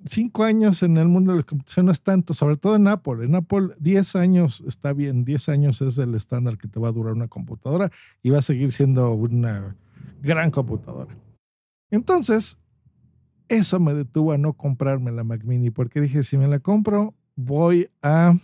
cinco 0.05 0.43
años 0.43 0.83
en 0.83 0.97
el 0.97 1.07
mundo 1.07 1.31
de 1.31 1.39
la 1.39 1.43
computación 1.43 1.87
no 1.87 1.91
es 1.91 2.01
tanto, 2.01 2.33
sobre 2.33 2.57
todo 2.57 2.75
en 2.75 2.87
Apple. 2.87 3.25
En 3.25 3.35
Apple, 3.35 3.69
10 3.79 4.15
años 4.15 4.63
está 4.67 4.93
bien, 4.93 5.25
10 5.25 5.49
años 5.49 5.81
es 5.81 5.97
el 5.97 6.15
estándar 6.15 6.57
que 6.57 6.67
te 6.67 6.79
va 6.79 6.89
a 6.89 6.91
durar 6.91 7.13
una 7.13 7.27
computadora 7.27 7.91
y 8.21 8.29
va 8.29 8.39
a 8.39 8.43
seguir 8.43 8.71
siendo 8.71 9.11
una 9.13 9.75
gran 10.21 10.51
computadora. 10.51 11.15
Entonces, 11.91 12.57
eso 13.47 13.79
me 13.79 13.93
detuvo 13.93 14.31
a 14.31 14.37
no 14.37 14.53
comprarme 14.53 15.11
la 15.11 15.23
Mac 15.23 15.43
Mini 15.43 15.69
porque 15.69 16.01
dije, 16.01 16.23
si 16.23 16.37
me 16.37 16.47
la 16.47 16.59
compro, 16.59 17.13
voy 17.35 17.89
a 18.01 18.37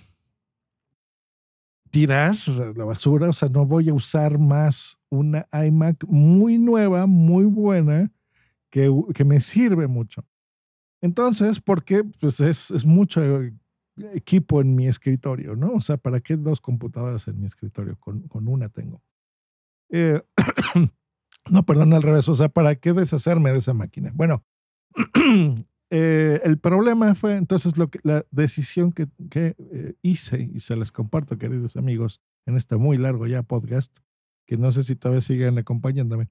tirar 1.90 2.36
la 2.76 2.86
basura, 2.86 3.30
o 3.30 3.34
sea, 3.34 3.50
no 3.50 3.66
voy 3.66 3.90
a 3.90 3.94
usar 3.94 4.40
más 4.40 4.98
una 5.10 5.48
iMac 5.52 6.06
muy 6.08 6.58
nueva, 6.58 7.06
muy 7.06 7.44
buena, 7.46 8.12
que, 8.70 8.90
que 9.14 9.26
me 9.26 9.42
sirve 9.42 9.88
mucho. 9.88 10.26
Entonces, 11.02 11.60
porque 11.60 12.04
pues 12.20 12.40
es, 12.40 12.72
es, 12.72 12.86
mucho 12.86 13.22
equipo 14.14 14.62
en 14.62 14.76
mi 14.76 14.88
escritorio, 14.88 15.56
¿no? 15.56 15.74
O 15.74 15.82
sea, 15.82 15.98
¿para 15.98 16.20
qué 16.20 16.38
dos 16.38 16.62
computadoras 16.62 17.28
en 17.28 17.40
mi 17.40 17.48
escritorio? 17.48 17.98
Con, 18.00 18.28
con 18.28 18.48
una 18.48 18.70
tengo. 18.70 19.02
Eh, 19.90 20.22
no, 21.50 21.66
perdón, 21.66 21.94
al 21.94 22.04
revés, 22.04 22.30
o 22.30 22.36
sea, 22.36 22.50
¿para 22.50 22.76
qué 22.76 22.94
deshacerme 22.94 23.52
de 23.52 23.60
esa 23.60 23.74
máquina? 23.74 24.12
Bueno, 24.14 24.44
Eh, 25.94 26.40
el 26.46 26.58
problema 26.58 27.14
fue 27.16 27.36
entonces 27.36 27.78
lo 27.78 27.90
que, 27.90 28.00
la 28.04 28.26
decisión 28.32 28.94
que, 28.94 29.08
que 29.30 29.58
eh, 29.60 29.96
hice, 30.02 30.50
y 30.54 30.62
se 30.62 30.78
les 30.78 30.90
comparto, 30.90 31.38
queridos 31.38 31.76
amigos, 31.76 32.22
en 32.46 32.56
este 32.56 32.78
muy 32.78 32.98
largo 32.98 33.28
ya 33.28 33.44
podcast, 33.44 33.98
que 34.48 34.56
no 34.56 34.72
sé 34.72 34.86
si 34.86 34.96
todavía 34.96 35.20
siguen 35.20 35.58
acompañándome, 35.58 36.30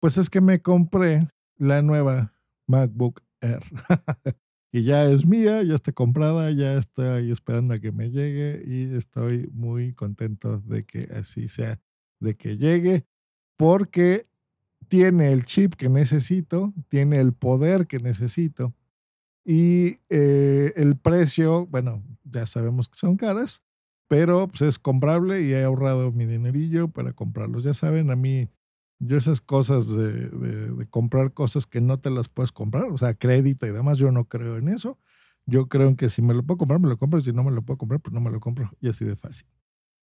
pues 0.00 0.18
es 0.18 0.28
que 0.28 0.40
me 0.40 0.62
compré 0.62 1.28
la 1.56 1.80
nueva 1.80 2.34
MacBook. 2.66 3.22
y 4.72 4.82
ya 4.84 5.04
es 5.04 5.26
mía, 5.26 5.62
ya 5.62 5.74
está 5.74 5.92
comprada, 5.92 6.50
ya 6.52 6.74
estoy 6.76 7.30
esperando 7.30 7.74
a 7.74 7.80
que 7.80 7.92
me 7.92 8.10
llegue 8.10 8.62
y 8.66 8.94
estoy 8.94 9.48
muy 9.52 9.94
contento 9.94 10.58
de 10.60 10.84
que 10.84 11.08
así 11.14 11.48
sea, 11.48 11.80
de 12.20 12.36
que 12.36 12.56
llegue, 12.56 13.06
porque 13.56 14.26
tiene 14.88 15.32
el 15.32 15.44
chip 15.44 15.74
que 15.74 15.88
necesito, 15.88 16.72
tiene 16.88 17.20
el 17.20 17.32
poder 17.32 17.86
que 17.86 17.98
necesito 17.98 18.74
y 19.44 20.00
eh, 20.10 20.74
el 20.76 20.96
precio, 20.98 21.66
bueno, 21.66 22.04
ya 22.24 22.46
sabemos 22.46 22.86
que 22.88 22.98
son 22.98 23.16
caras, 23.16 23.62
pero 24.06 24.48
pues 24.48 24.60
es 24.60 24.78
comprable 24.78 25.42
y 25.42 25.54
he 25.54 25.64
ahorrado 25.64 26.12
mi 26.12 26.26
dinerillo 26.26 26.88
para 26.88 27.14
comprarlos. 27.14 27.64
Ya 27.64 27.72
saben, 27.72 28.10
a 28.10 28.16
mí, 28.16 28.50
yo 28.98 29.16
esas 29.16 29.40
cosas 29.40 29.88
de, 29.88 30.28
de, 30.28 30.86
comprar 30.88 31.32
cosas 31.32 31.66
que 31.66 31.80
no 31.80 31.98
te 32.00 32.10
las 32.10 32.28
puedes 32.28 32.52
comprar, 32.52 32.84
o 32.84 32.98
sea, 32.98 33.14
crédito 33.14 33.66
y 33.66 33.70
demás, 33.70 33.98
yo 33.98 34.10
no 34.10 34.24
creo 34.24 34.56
en 34.58 34.68
eso. 34.68 34.98
Yo 35.46 35.68
creo 35.68 35.88
en 35.88 35.96
que 35.96 36.10
si 36.10 36.20
me 36.20 36.34
lo 36.34 36.42
puedo 36.42 36.58
comprar, 36.58 36.78
me 36.78 36.88
lo 36.88 36.98
compro, 36.98 37.20
si 37.22 37.32
no 37.32 37.42
me 37.42 37.50
lo 37.50 37.62
puedo 37.62 37.78
comprar, 37.78 38.00
pues 38.00 38.12
no 38.12 38.20
me 38.20 38.30
lo 38.30 38.38
compro 38.38 38.70
y 38.80 38.88
así 38.88 39.04
de 39.04 39.16
fácil. 39.16 39.46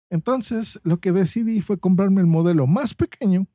Entonces, 0.10 0.82
lo 0.84 1.00
que 1.00 1.14
decidí 1.14 1.62
fue 1.62 1.80
comprarme 1.80 2.20
el 2.20 2.28
modelo 2.28 2.68
más 2.68 2.94
pequeño 2.94 3.48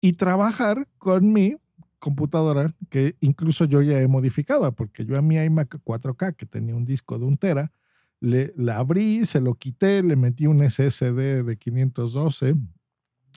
y 0.00 0.12
trabajar 0.12 0.86
con 0.98 1.32
mi 1.32 1.56
computadora 1.98 2.74
que 2.90 3.16
incluso 3.20 3.64
yo 3.64 3.82
ya 3.82 4.00
he 4.00 4.06
modificado, 4.06 4.70
porque 4.76 5.06
yo 5.06 5.18
a 5.18 5.22
mi 5.22 5.36
iMac 5.36 5.80
4K 5.82 6.36
que 6.36 6.46
tenía 6.46 6.76
un 6.76 6.84
disco 6.84 7.18
de 7.18 7.24
un 7.24 7.36
tera, 7.36 7.72
le, 8.20 8.52
la 8.56 8.78
abrí, 8.78 9.26
se 9.26 9.40
lo 9.40 9.54
quité, 9.54 10.02
le 10.02 10.14
metí 10.14 10.46
un 10.46 10.62
SSD 10.62 11.42
de 11.42 11.56
512 11.58 12.54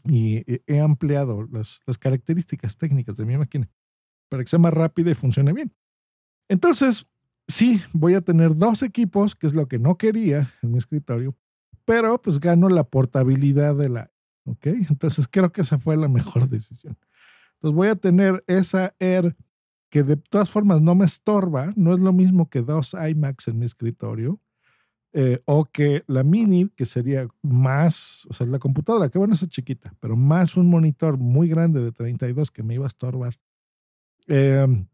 y 0.03 0.43
he 0.65 0.79
ampliado 0.79 1.47
las, 1.51 1.81
las 1.85 1.97
características 1.97 2.77
técnicas 2.77 3.15
de 3.15 3.25
mi 3.25 3.37
máquina 3.37 3.69
para 4.29 4.43
que 4.43 4.49
sea 4.49 4.59
más 4.59 4.73
rápida 4.73 5.11
y 5.11 5.15
funcione 5.15 5.53
bien. 5.53 5.73
Entonces, 6.49 7.07
sí, 7.47 7.81
voy 7.93 8.13
a 8.13 8.21
tener 8.21 8.55
dos 8.55 8.83
equipos, 8.83 9.35
que 9.35 9.47
es 9.47 9.53
lo 9.53 9.67
que 9.67 9.79
no 9.79 9.97
quería 9.97 10.53
en 10.61 10.71
mi 10.71 10.77
escritorio, 10.77 11.35
pero 11.85 12.21
pues 12.21 12.39
gano 12.39 12.69
la 12.69 12.83
portabilidad 12.83 13.75
de 13.75 13.89
la 13.89 14.11
¿Ok? 14.47 14.67
Entonces 14.89 15.27
creo 15.27 15.51
que 15.51 15.61
esa 15.61 15.77
fue 15.77 15.97
la 15.97 16.07
mejor 16.07 16.49
decisión. 16.49 16.97
Entonces 17.55 17.75
voy 17.75 17.89
a 17.89 17.95
tener 17.95 18.43
esa 18.47 18.95
Air 18.99 19.35
que 19.89 20.03
de 20.03 20.17
todas 20.17 20.49
formas 20.49 20.81
no 20.81 20.95
me 20.95 21.05
estorba, 21.05 21.73
no 21.75 21.93
es 21.93 21.99
lo 21.99 22.13
mismo 22.13 22.49
que 22.49 22.61
dos 22.61 22.93
iMacs 22.93 23.47
en 23.47 23.59
mi 23.59 23.65
escritorio, 23.65 24.39
eh, 25.19 25.41
o 25.45 25.65
que 25.65 26.03
la 26.05 26.21
mini, 26.21 26.69
que 26.75 26.85
sería 26.85 27.27
más, 27.41 28.27
o 28.29 28.35
sea, 28.35 28.45
la 28.45 28.59
computadora, 28.59 29.09
que 29.09 29.17
bueno, 29.17 29.33
es 29.33 29.47
chiquita, 29.47 29.95
pero 29.99 30.15
más 30.15 30.55
un 30.55 30.69
monitor 30.69 31.17
muy 31.17 31.47
grande 31.47 31.83
de 31.83 31.91
32 31.91 32.51
que 32.51 32.61
me 32.61 32.75
iba 32.75 32.85
a 32.85 32.87
estorbar. 32.87 33.39
Eh, 34.27 34.85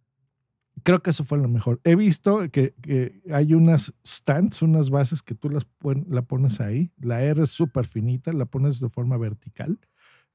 creo 0.82 1.04
que 1.04 1.10
eso 1.10 1.26
fue 1.26 1.40
lo 1.40 1.50
mejor. 1.50 1.82
He 1.84 1.98
visto 1.98 2.50
que, 2.52 3.22
hay 3.34 3.54
unas 3.54 3.94
stands, 4.08 4.62
unas 4.62 4.90
bases 4.90 5.22
que 5.22 5.36
tú 5.36 5.50
las 5.50 5.68
la 6.08 6.22
pones 6.22 6.62
ahí. 6.62 6.94
La 7.02 7.22
R 7.22 7.44
es 7.44 7.50
súper 7.50 7.86
finita, 7.86 8.32
la 8.32 8.46
pones 8.46 8.80
de 8.80 8.88
forma 8.88 9.18
vertical 9.18 9.78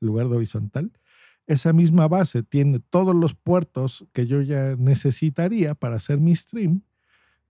en 0.03 0.07
lugar 0.07 0.29
de 0.29 0.37
horizontal. 0.37 0.93
Esa 1.47 1.73
misma 1.73 2.09
base 2.09 2.43
tiene 2.43 2.81
todos 2.81 3.17
los 3.17 3.35
puertos 3.35 4.07
que 4.13 4.27
yo 4.27 4.43
ya 4.43 4.77
necesitaría 4.77 5.75
para 5.75 5.97
hacer 5.97 6.21
mi 6.21 6.37
stream 6.37 6.83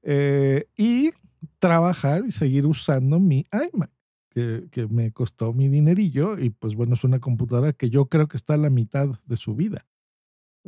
eh, 0.03 0.69
y 0.77 1.11
trabajar 1.59 2.25
y 2.27 2.33
seguir 2.33 2.67
usando 2.67 3.21
mi 3.21 3.47
iMac, 3.53 3.91
que, 4.31 4.69
que 4.71 4.87
me 4.87 5.13
costó 5.13 5.53
mi 5.53 5.69
dinerillo 5.69 6.39
y 6.39 6.51
pues 6.51 6.75
bueno, 6.75 6.95
es 6.95 7.05
una 7.05 7.21
computadora 7.21 7.73
que 7.73 7.91
yo 7.91 8.07
creo 8.07 8.29
que 8.29 8.37
está 8.37 8.55
a 8.55 8.59
la 8.59 8.71
mitad 8.71 9.09
de 9.25 9.37
su 9.37 9.55
vida. 9.55 9.87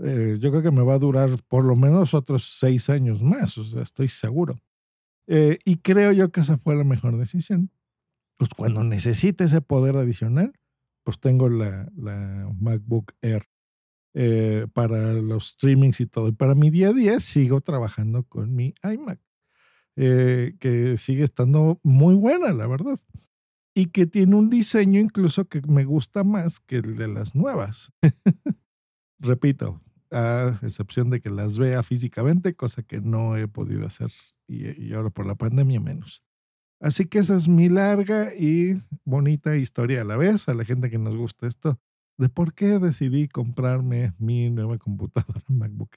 Eh, 0.03 0.39
yo 0.41 0.51
creo 0.51 0.63
que 0.63 0.71
me 0.71 0.83
va 0.83 0.95
a 0.95 0.99
durar 0.99 1.31
por 1.49 1.65
lo 1.65 1.77
menos 1.77 2.15
otros 2.15 2.57
seis 2.59 2.89
años 2.89 3.23
más, 3.23 3.59
o 3.59 3.65
sea, 3.65 3.83
estoy 3.83 4.09
seguro. 4.09 4.61
Eh, 5.27 5.59
y 5.65 5.77
creo 5.77 6.13
yo 6.13 6.33
que 6.33 6.41
esa 6.41 6.59
fue 6.59 6.75
la 6.77 6.85
mejor 6.85 7.19
decisión. 7.19 7.71
Pues 8.39 8.51
cuando 8.57 8.83
necesite 8.85 9.45
ese 9.45 9.61
poder 9.61 9.97
adicional, 9.97 10.53
pues 11.05 11.21
tengo 11.21 11.49
la, 11.49 11.91
la 11.95 12.51
MacBook 12.59 13.13
Air 13.21 13.47
eh, 14.15 14.67
para 14.73 15.13
los 15.15 15.51
streamings 15.51 16.01
y 16.01 16.07
todo. 16.07 16.29
Y 16.29 16.33
para 16.33 16.55
mi 16.55 16.71
día 16.71 16.89
a 16.89 16.93
día 16.93 17.21
sigo 17.21 17.61
trabajando 17.61 18.25
con 18.25 18.55
mi 18.55 18.75
iMac, 18.83 19.21
que 19.97 20.97
sigue 20.99 21.25
estando 21.25 21.79
muy 21.83 22.15
buena, 22.15 22.53
la 22.53 22.67
verdad. 22.67 22.99
Y 23.75 23.87
que 23.87 24.07
tiene 24.07 24.35
un 24.37 24.51
diseño 24.51 25.01
incluso 25.01 25.47
que 25.47 25.63
me 25.63 25.85
gusta 25.85 26.25
más 26.25 26.61
que 26.61 26.77
el 26.77 26.97
de 26.97 27.09
las 27.09 27.35
nuevas. 27.35 27.93
Repito, 29.21 29.81
a 30.11 30.59
excepción 30.63 31.11
de 31.11 31.21
que 31.21 31.31
las 31.31 31.59
vea 31.59 31.83
físicamente, 31.83 32.55
cosa 32.55 32.83
que 32.83 33.01
no 33.01 33.37
he 33.37 33.47
podido 33.49 33.87
hacer 33.87 34.11
y, 34.49 34.83
y 34.83 34.93
ahora 34.95 35.11
por 35.11 35.27
la 35.27 35.35
pandemia 35.35 35.81
menos. 35.81 36.23
Así 36.81 37.07
que 37.07 37.19
esa 37.19 37.37
es 37.37 37.47
mi 37.47 37.69
larga 37.69 38.35
y 38.35 38.81
bonita 39.05 39.55
historia 39.55 40.01
a 40.01 40.05
la 40.05 40.17
vez, 40.17 40.49
a 40.49 40.55
la 40.55 40.65
gente 40.65 40.89
que 40.89 40.99
nos 40.99 41.15
gusta 41.15 41.47
esto, 41.47 41.79
de 42.19 42.29
por 42.31 42.55
qué 42.55 42.79
decidí 42.79 43.29
comprarme 43.29 44.15
mi 44.19 44.51
nueva 44.51 44.79
computadora 44.79 45.43
MacBook. 45.49 45.97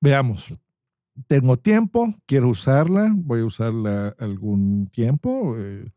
Veamos, 0.00 0.52
tengo 1.28 1.58
tiempo, 1.58 2.14
quiero 2.26 2.48
usarla, 2.48 3.12
voy 3.16 3.40
a 3.40 3.44
usarla 3.46 4.14
algún 4.18 4.88
tiempo. 4.88 5.56
eh, 5.58 5.90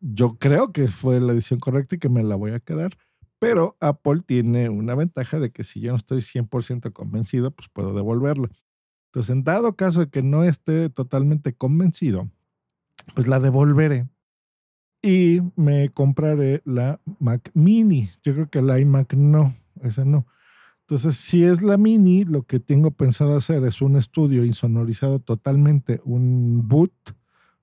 yo 0.00 0.38
creo 0.38 0.72
que 0.72 0.88
fue 0.88 1.20
la 1.20 1.34
decisión 1.34 1.60
correcta 1.60 1.96
y 1.96 1.98
que 1.98 2.08
me 2.08 2.22
la 2.22 2.36
voy 2.36 2.52
a 2.52 2.60
quedar, 2.60 2.96
pero 3.38 3.76
Apple 3.80 4.22
tiene 4.26 4.68
una 4.68 4.94
ventaja 4.94 5.40
de 5.40 5.50
que 5.50 5.64
si 5.64 5.80
yo 5.80 5.92
no 5.92 5.96
estoy 5.96 6.20
100% 6.20 6.92
convencido, 6.92 7.50
pues 7.50 7.68
puedo 7.68 7.94
devolverla. 7.94 8.48
Entonces, 9.06 9.30
en 9.34 9.44
dado 9.44 9.76
caso 9.76 10.00
de 10.00 10.10
que 10.10 10.22
no 10.22 10.44
esté 10.44 10.90
totalmente 10.90 11.54
convencido, 11.54 12.30
pues 13.14 13.26
la 13.26 13.40
devolveré 13.40 14.06
y 15.02 15.40
me 15.56 15.90
compraré 15.90 16.62
la 16.64 17.00
Mac 17.18 17.50
Mini. 17.54 18.10
Yo 18.22 18.34
creo 18.34 18.50
que 18.50 18.62
la 18.62 18.78
iMac 18.78 19.14
no, 19.14 19.56
esa 19.82 20.04
no. 20.04 20.26
Entonces, 20.88 21.16
si 21.16 21.44
es 21.44 21.60
la 21.62 21.76
Mini, 21.76 22.24
lo 22.24 22.44
que 22.44 22.60
tengo 22.60 22.90
pensado 22.90 23.36
hacer 23.36 23.62
es 23.64 23.82
un 23.82 23.96
estudio 23.96 24.42
insonorizado 24.44 25.18
totalmente, 25.20 26.00
un 26.04 26.66
boot, 26.66 26.94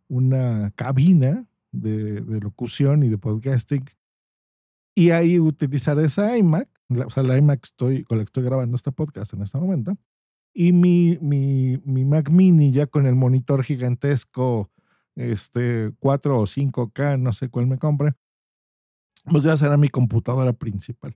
una 0.08 0.72
cabina 0.76 1.48
de, 1.72 2.22
de 2.22 2.40
locución 2.40 3.02
y 3.02 3.10
de 3.10 3.18
podcasting. 3.18 3.84
Y 4.94 5.10
ahí 5.10 5.40
utilizar 5.40 5.98
esa 6.00 6.38
iMac, 6.38 6.70
la- 6.90 7.08
o 7.08 7.10
sea, 7.10 7.24
la 7.24 7.36
iMac 7.38 7.64
estoy, 7.66 8.04
con 8.04 8.20
la 8.20 8.24
que 8.24 8.30
estoy 8.30 8.44
grabando 8.44 8.76
este 8.76 8.92
podcast 8.92 9.34
en 9.34 9.42
este 9.42 9.58
momento. 9.58 9.98
Y 10.54 10.72
mi, 10.72 11.18
mi, 11.20 11.82
mi 11.84 12.06
Mac 12.06 12.30
Mini 12.30 12.72
ya 12.72 12.86
con 12.86 13.08
el 13.08 13.16
monitor 13.16 13.64
gigantesco, 13.64 14.70
este 15.16 15.92
4 16.00 16.40
o 16.40 16.46
5K, 16.46 17.20
no 17.20 17.34
sé 17.34 17.50
cuál 17.50 17.66
me 17.68 17.80
compre, 17.80 18.14
pues 19.26 19.44
ya 19.44 19.58
será 19.58 19.78
mi 19.78 19.90
computadora 19.90 20.54
principal. 20.54 21.16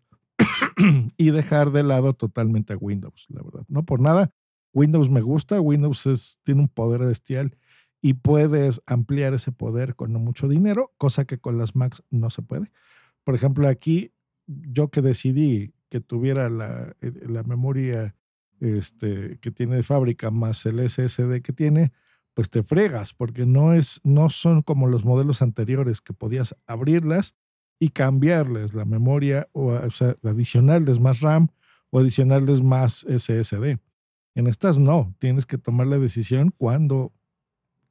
y 1.17 1.31
dejar 1.31 1.71
de 1.71 1.83
lado 1.83 2.13
totalmente 2.13 2.73
a 2.73 2.77
Windows, 2.77 3.25
la 3.29 3.41
verdad. 3.43 3.65
No 3.67 3.85
por 3.85 3.99
nada, 3.99 4.31
Windows 4.73 5.09
me 5.09 5.21
gusta, 5.21 5.59
Windows 5.61 6.05
es, 6.05 6.39
tiene 6.43 6.61
un 6.61 6.69
poder 6.69 7.01
bestial 7.01 7.57
y 8.01 8.13
puedes 8.15 8.81
ampliar 8.85 9.33
ese 9.33 9.51
poder 9.51 9.95
con 9.95 10.13
mucho 10.13 10.47
dinero, 10.47 10.93
cosa 10.97 11.25
que 11.25 11.37
con 11.37 11.57
las 11.57 11.75
Macs 11.75 12.03
no 12.09 12.29
se 12.29 12.41
puede. 12.41 12.71
Por 13.23 13.35
ejemplo, 13.35 13.67
aquí 13.67 14.13
yo 14.47 14.89
que 14.89 15.01
decidí 15.01 15.73
que 15.89 15.99
tuviera 15.99 16.49
la, 16.49 16.95
eh, 17.01 17.11
la 17.27 17.43
memoria 17.43 18.15
este, 18.59 19.37
que 19.39 19.51
tiene 19.51 19.77
de 19.77 19.83
fábrica 19.83 20.31
más 20.31 20.65
el 20.65 20.79
SSD 20.79 21.41
que 21.41 21.53
tiene, 21.53 21.91
pues 22.33 22.49
te 22.49 22.63
fregas, 22.63 23.13
porque 23.13 23.45
no, 23.45 23.73
es, 23.73 23.99
no 24.03 24.29
son 24.29 24.61
como 24.61 24.87
los 24.87 25.03
modelos 25.03 25.41
anteriores 25.41 26.01
que 26.01 26.13
podías 26.13 26.55
abrirlas 26.67 27.35
y 27.79 27.89
cambiarles 27.89 28.73
la 28.73 28.85
memoria 28.85 29.47
o, 29.53 29.71
o 29.71 29.89
sea, 29.91 30.15
adicionarles 30.23 30.99
más 30.99 31.21
RAM 31.21 31.49
o 31.89 31.99
adicionarles 31.99 32.61
más 32.61 33.05
SSD. 33.07 33.79
En 34.35 34.47
estas 34.47 34.79
no, 34.79 35.15
tienes 35.19 35.45
que 35.45 35.57
tomar 35.57 35.87
la 35.87 35.97
decisión 35.97 36.53
cuando 36.57 37.11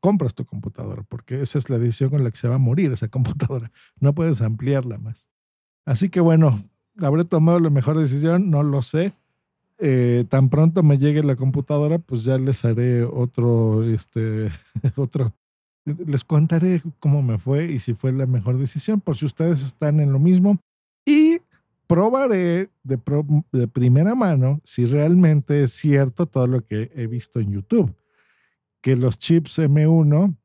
compras 0.01 0.35
tu 0.35 0.44
computadora, 0.44 1.03
porque 1.03 1.40
esa 1.40 1.59
es 1.59 1.68
la 1.70 1.79
decisión 1.79 2.11
con 2.11 2.24
la 2.24 2.31
que 2.31 2.37
se 2.37 2.48
va 2.48 2.57
a 2.57 2.59
morir 2.59 2.92
esa 2.92 3.09
computadora. 3.09 3.70
No 4.01 4.14
puedes 4.14 4.40
ampliarla 4.40 4.98
más. 4.98 5.27
Así 5.85 6.09
que 6.09 6.20
bueno, 6.20 6.64
habré 6.98 7.24
tomado 7.24 7.61
la 7.61 7.70
mejor 7.70 7.98
decisión, 7.98 8.51
no 8.51 8.62
lo 8.62 8.83
sé. 8.83 9.12
Eh, 9.81 10.24
tan 10.29 10.48
pronto 10.48 10.83
me 10.83 10.98
llegue 10.98 11.22
la 11.22 11.37
computadora, 11.37 11.98
pues 11.98 12.24
ya 12.24 12.37
les 12.37 12.64
haré 12.64 13.05
otro, 13.05 13.85
este, 13.85 14.51
otro, 14.96 15.33
les 16.07 16.24
contaré 16.24 16.83
cómo 17.01 17.22
me 17.22 17.38
fue 17.38 17.70
y 17.70 17.79
si 17.79 17.94
fue 17.94 18.12
la 18.12 18.27
mejor 18.27 18.59
decisión, 18.59 19.01
por 19.01 19.16
si 19.16 19.27
ustedes 19.27 19.62
están 19.62 20.01
en 20.01 20.12
lo 20.12 20.18
mismo. 20.18 20.61
Y 21.05 21.38
probaré 21.87 22.70
de, 22.83 22.98
primera 23.68 24.14
mano 24.14 24.61
si 24.62 24.85
realmente 24.85 25.62
es 25.62 25.72
cierto 25.72 26.27
todo 26.27 26.46
lo 26.46 26.64
que 26.64 26.92
he 26.94 27.07
visto 27.07 27.40
en 27.40 27.51
YouTube, 27.51 27.94
que 28.81 28.94
los 28.94 29.18
chips 29.18 29.59
M1 29.59 30.37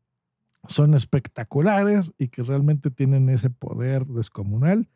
son 0.67 0.93
espectaculares 0.93 2.13
y 2.17 2.29
que 2.29 2.43
realmente 2.43 2.89
tienen 2.89 3.29
ese 3.29 3.49
poder 3.49 4.07
descomunal. 4.07 4.89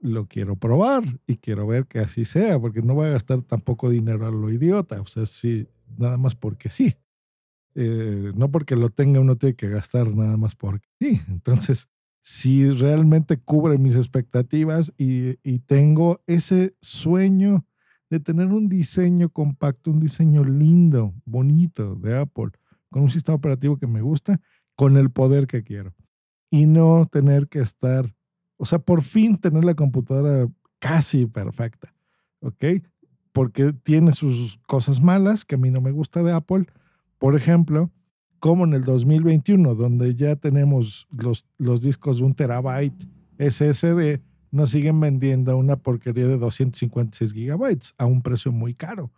Lo 0.00 0.26
quiero 0.26 0.56
probar 0.56 1.04
y 1.26 1.36
quiero 1.36 1.66
ver 1.66 1.86
que 1.86 1.98
así 2.00 2.24
sea, 2.24 2.58
porque 2.58 2.82
no 2.82 2.94
voy 2.94 3.08
a 3.08 3.12
gastar 3.12 3.42
tampoco 3.42 3.90
dinero 3.90 4.26
a 4.26 4.30
lo 4.30 4.50
idiota, 4.50 5.00
o 5.00 5.06
sea, 5.06 5.26
sí, 5.26 5.68
nada 5.98 6.16
más 6.16 6.34
porque 6.34 6.70
sí. 6.70 6.96
Eh, 7.80 8.32
no 8.34 8.50
porque 8.50 8.74
lo 8.74 8.90
tenga 8.90 9.20
uno 9.20 9.36
tiene 9.36 9.54
que 9.54 9.68
gastar 9.68 10.12
nada 10.12 10.36
más 10.36 10.56
porque 10.56 10.88
sí. 10.98 11.20
Entonces, 11.28 11.88
si 12.22 12.68
realmente 12.68 13.38
cubre 13.38 13.78
mis 13.78 13.94
expectativas 13.94 14.92
y, 14.98 15.38
y 15.48 15.60
tengo 15.60 16.20
ese 16.26 16.74
sueño 16.80 17.64
de 18.10 18.18
tener 18.18 18.48
un 18.48 18.68
diseño 18.68 19.28
compacto, 19.28 19.92
un 19.92 20.00
diseño 20.00 20.42
lindo, 20.42 21.14
bonito 21.24 21.94
de 21.94 22.18
Apple, 22.18 22.50
con 22.90 23.02
un 23.02 23.10
sistema 23.10 23.36
operativo 23.36 23.76
que 23.76 23.86
me 23.86 24.02
gusta, 24.02 24.40
con 24.74 24.96
el 24.96 25.10
poder 25.12 25.46
que 25.46 25.62
quiero. 25.62 25.94
Y 26.50 26.66
no 26.66 27.06
tener 27.06 27.46
que 27.46 27.60
estar, 27.60 28.12
o 28.56 28.64
sea, 28.64 28.80
por 28.80 29.02
fin 29.02 29.36
tener 29.36 29.64
la 29.64 29.74
computadora 29.74 30.48
casi 30.80 31.26
perfecta, 31.26 31.94
¿ok? 32.40 32.64
Porque 33.30 33.72
tiene 33.72 34.14
sus 34.14 34.58
cosas 34.66 35.00
malas 35.00 35.44
que 35.44 35.54
a 35.54 35.58
mí 35.58 35.70
no 35.70 35.80
me 35.80 35.92
gusta 35.92 36.24
de 36.24 36.32
Apple. 36.32 36.66
Por 37.18 37.34
ejemplo, 37.36 37.90
como 38.40 38.64
en 38.64 38.74
el 38.74 38.84
2021, 38.84 39.74
donde 39.74 40.14
ya 40.14 40.36
tenemos 40.36 41.06
los, 41.10 41.46
los 41.58 41.80
discos 41.80 42.18
de 42.18 42.24
un 42.24 42.34
terabyte 42.34 43.04
SSD, 43.38 44.20
nos 44.50 44.70
siguen 44.70 44.98
vendiendo 45.00 45.56
una 45.56 45.76
porquería 45.76 46.26
de 46.26 46.38
256 46.38 47.32
gigabytes 47.32 47.94
a 47.98 48.06
un 48.06 48.22
precio 48.22 48.52
muy 48.52 48.74
caro. 48.74 49.12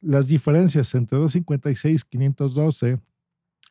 Las 0.00 0.26
diferencias 0.28 0.94
entre 0.94 1.18
256 1.18 2.02
y 2.02 2.08
512 2.10 3.00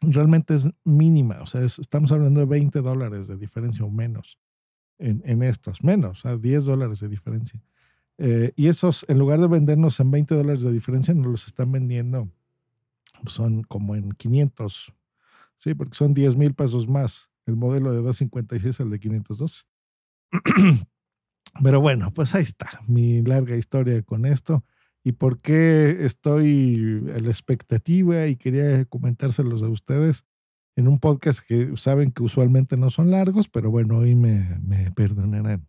realmente 0.01 0.55
es 0.55 0.69
mínima, 0.83 1.41
o 1.41 1.45
sea, 1.45 1.61
es- 1.63 1.79
estamos 1.79 2.11
hablando 2.11 2.39
de 2.41 2.45
20 2.45 2.81
dólares 2.81 3.27
de 3.27 3.37
diferencia 3.37 3.85
o 3.85 3.89
menos 3.89 4.37
en, 4.99 5.21
en 5.25 5.43
estos, 5.43 5.83
menos, 5.83 6.19
o 6.19 6.21
sea, 6.29 6.37
10 6.37 6.65
dólares 6.65 6.99
de 6.99 7.09
diferencia. 7.09 7.61
Eh, 8.17 8.53
y 8.55 8.67
esos, 8.67 9.05
en 9.09 9.19
lugar 9.19 9.39
de 9.41 9.47
vendernos 9.47 9.99
en 9.99 10.11
20 10.11 10.35
dólares 10.35 10.63
de 10.63 10.71
diferencia, 10.71 11.13
nos 11.13 11.27
los 11.27 11.47
están 11.47 11.71
vendiendo, 11.71 12.29
son 13.27 13.63
como 13.63 13.95
en 13.95 14.11
500, 14.11 14.93
sí, 15.57 15.73
porque 15.73 15.95
son 15.95 16.13
10 16.13 16.35
mil 16.35 16.53
pesos 16.53 16.87
más 16.87 17.29
el 17.45 17.55
modelo 17.55 17.91
de 17.91 18.01
256 18.01 18.79
al 18.81 18.89
de 18.89 18.99
512. 18.99 19.63
Pero 21.63 21.79
bueno, 21.79 22.13
pues 22.13 22.35
ahí 22.35 22.43
está 22.43 22.81
mi 22.87 23.21
larga 23.21 23.55
historia 23.55 24.01
con 24.01 24.25
esto 24.25 24.65
y 25.03 25.13
por 25.13 25.39
qué 25.39 26.05
estoy 26.05 27.03
a 27.15 27.19
la 27.19 27.29
expectativa 27.29 28.27
y 28.27 28.35
quería 28.35 28.83
comentárselos 28.85 29.61
a 29.61 29.69
ustedes 29.69 30.25
en 30.75 30.87
un 30.87 30.99
podcast 30.99 31.39
que 31.39 31.77
saben 31.77 32.11
que 32.11 32.23
usualmente 32.23 32.75
no 32.75 32.89
son 32.89 33.11
largos, 33.11 33.47
pero 33.47 33.71
bueno, 33.71 33.99
hoy 33.99 34.15
me, 34.15 34.59
me 34.61 34.91
perdonarán 34.91 35.67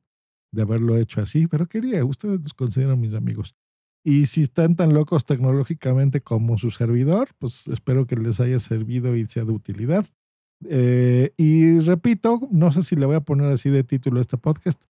de 0.52 0.62
haberlo 0.62 0.96
hecho 0.96 1.20
así, 1.20 1.46
pero 1.46 1.66
quería, 1.68 2.04
ustedes 2.04 2.40
los 2.40 2.54
consideran 2.54 2.98
mis 2.98 3.14
amigos. 3.14 3.54
Y 4.08 4.26
si 4.26 4.42
están 4.42 4.76
tan 4.76 4.94
locos 4.94 5.24
tecnológicamente 5.24 6.20
como 6.20 6.58
su 6.58 6.70
servidor, 6.70 7.30
pues 7.40 7.66
espero 7.66 8.06
que 8.06 8.14
les 8.14 8.38
haya 8.38 8.60
servido 8.60 9.16
y 9.16 9.26
sea 9.26 9.44
de 9.44 9.50
utilidad. 9.50 10.06
Eh, 10.64 11.32
y 11.36 11.80
repito, 11.80 12.38
no 12.52 12.70
sé 12.70 12.84
si 12.84 12.94
le 12.94 13.04
voy 13.04 13.16
a 13.16 13.22
poner 13.22 13.50
así 13.50 13.68
de 13.68 13.82
título 13.82 14.20
a 14.20 14.22
este 14.22 14.38
podcast. 14.38 14.80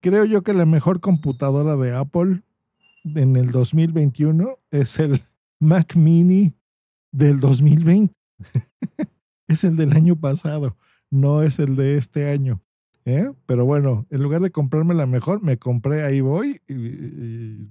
Creo 0.00 0.24
yo 0.24 0.42
que 0.42 0.54
la 0.54 0.64
mejor 0.64 1.00
computadora 1.00 1.76
de 1.76 1.94
Apple 1.94 2.40
en 3.14 3.36
el 3.36 3.50
2021 3.50 4.58
es 4.70 4.98
el 4.98 5.22
Mac 5.60 5.94
Mini 5.94 6.54
del 7.12 7.40
2020. 7.40 8.14
es 9.46 9.62
el 9.64 9.76
del 9.76 9.92
año 9.92 10.16
pasado, 10.16 10.74
no 11.10 11.42
es 11.42 11.58
el 11.58 11.76
de 11.76 11.98
este 11.98 12.30
año. 12.30 12.62
¿Eh? 13.04 13.30
Pero 13.46 13.64
bueno, 13.64 14.06
en 14.10 14.22
lugar 14.22 14.40
de 14.40 14.50
comprarme 14.50 14.94
la 14.94 15.06
mejor, 15.06 15.42
me 15.42 15.58
compré, 15.58 16.04
ahí 16.04 16.20
voy, 16.20 16.60
y, 16.68 16.74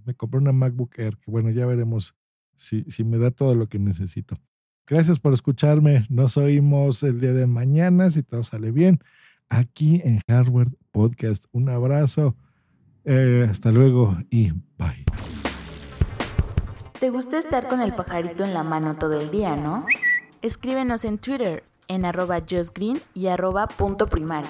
me 0.06 0.14
compré 0.16 0.40
una 0.40 0.52
MacBook 0.52 0.98
Air, 0.98 1.18
que 1.18 1.32
bueno, 1.32 1.50
ya 1.50 1.66
veremos 1.66 2.16
si, 2.56 2.84
si 2.86 3.04
me 3.04 3.18
da 3.18 3.32
todo 3.32 3.56
lo 3.56 3.68
que 3.68 3.80
necesito. 3.80 4.38
Gracias 4.86 5.20
por 5.20 5.34
escucharme. 5.34 6.06
Nos 6.10 6.36
oímos 6.38 7.04
el 7.04 7.22
día 7.22 7.34
de 7.34 7.48
mañana, 7.48 8.10
si 8.12 8.22
todo 8.22 8.44
sale 8.44 8.72
bien, 8.72 9.00
aquí 9.50 10.02
en 10.04 10.20
Hardware 10.28 10.70
Podcast. 10.92 11.46
Un 11.52 11.70
abrazo. 11.70 12.36
Eh, 13.06 13.48
hasta 13.50 13.72
luego 13.72 14.18
y 14.30 14.52
bye. 14.78 15.06
¿Te 17.00 17.10
gusta 17.10 17.38
estar 17.38 17.68
con 17.68 17.82
el 17.82 17.94
pajarito 17.94 18.46
en 18.46 18.54
la 18.54 18.64
mano 18.64 18.96
todo 18.96 19.20
el 19.20 19.30
día, 19.30 19.56
no? 19.56 19.86
Escríbenos 20.42 21.04
en 21.04 21.18
Twitter 21.18 21.64
en 21.88 22.06
arroba 22.06 22.40
justgreen 22.50 23.00
y 23.14 23.28
arroba 23.28 23.68
punto 23.68 24.08
primario. 24.08 24.50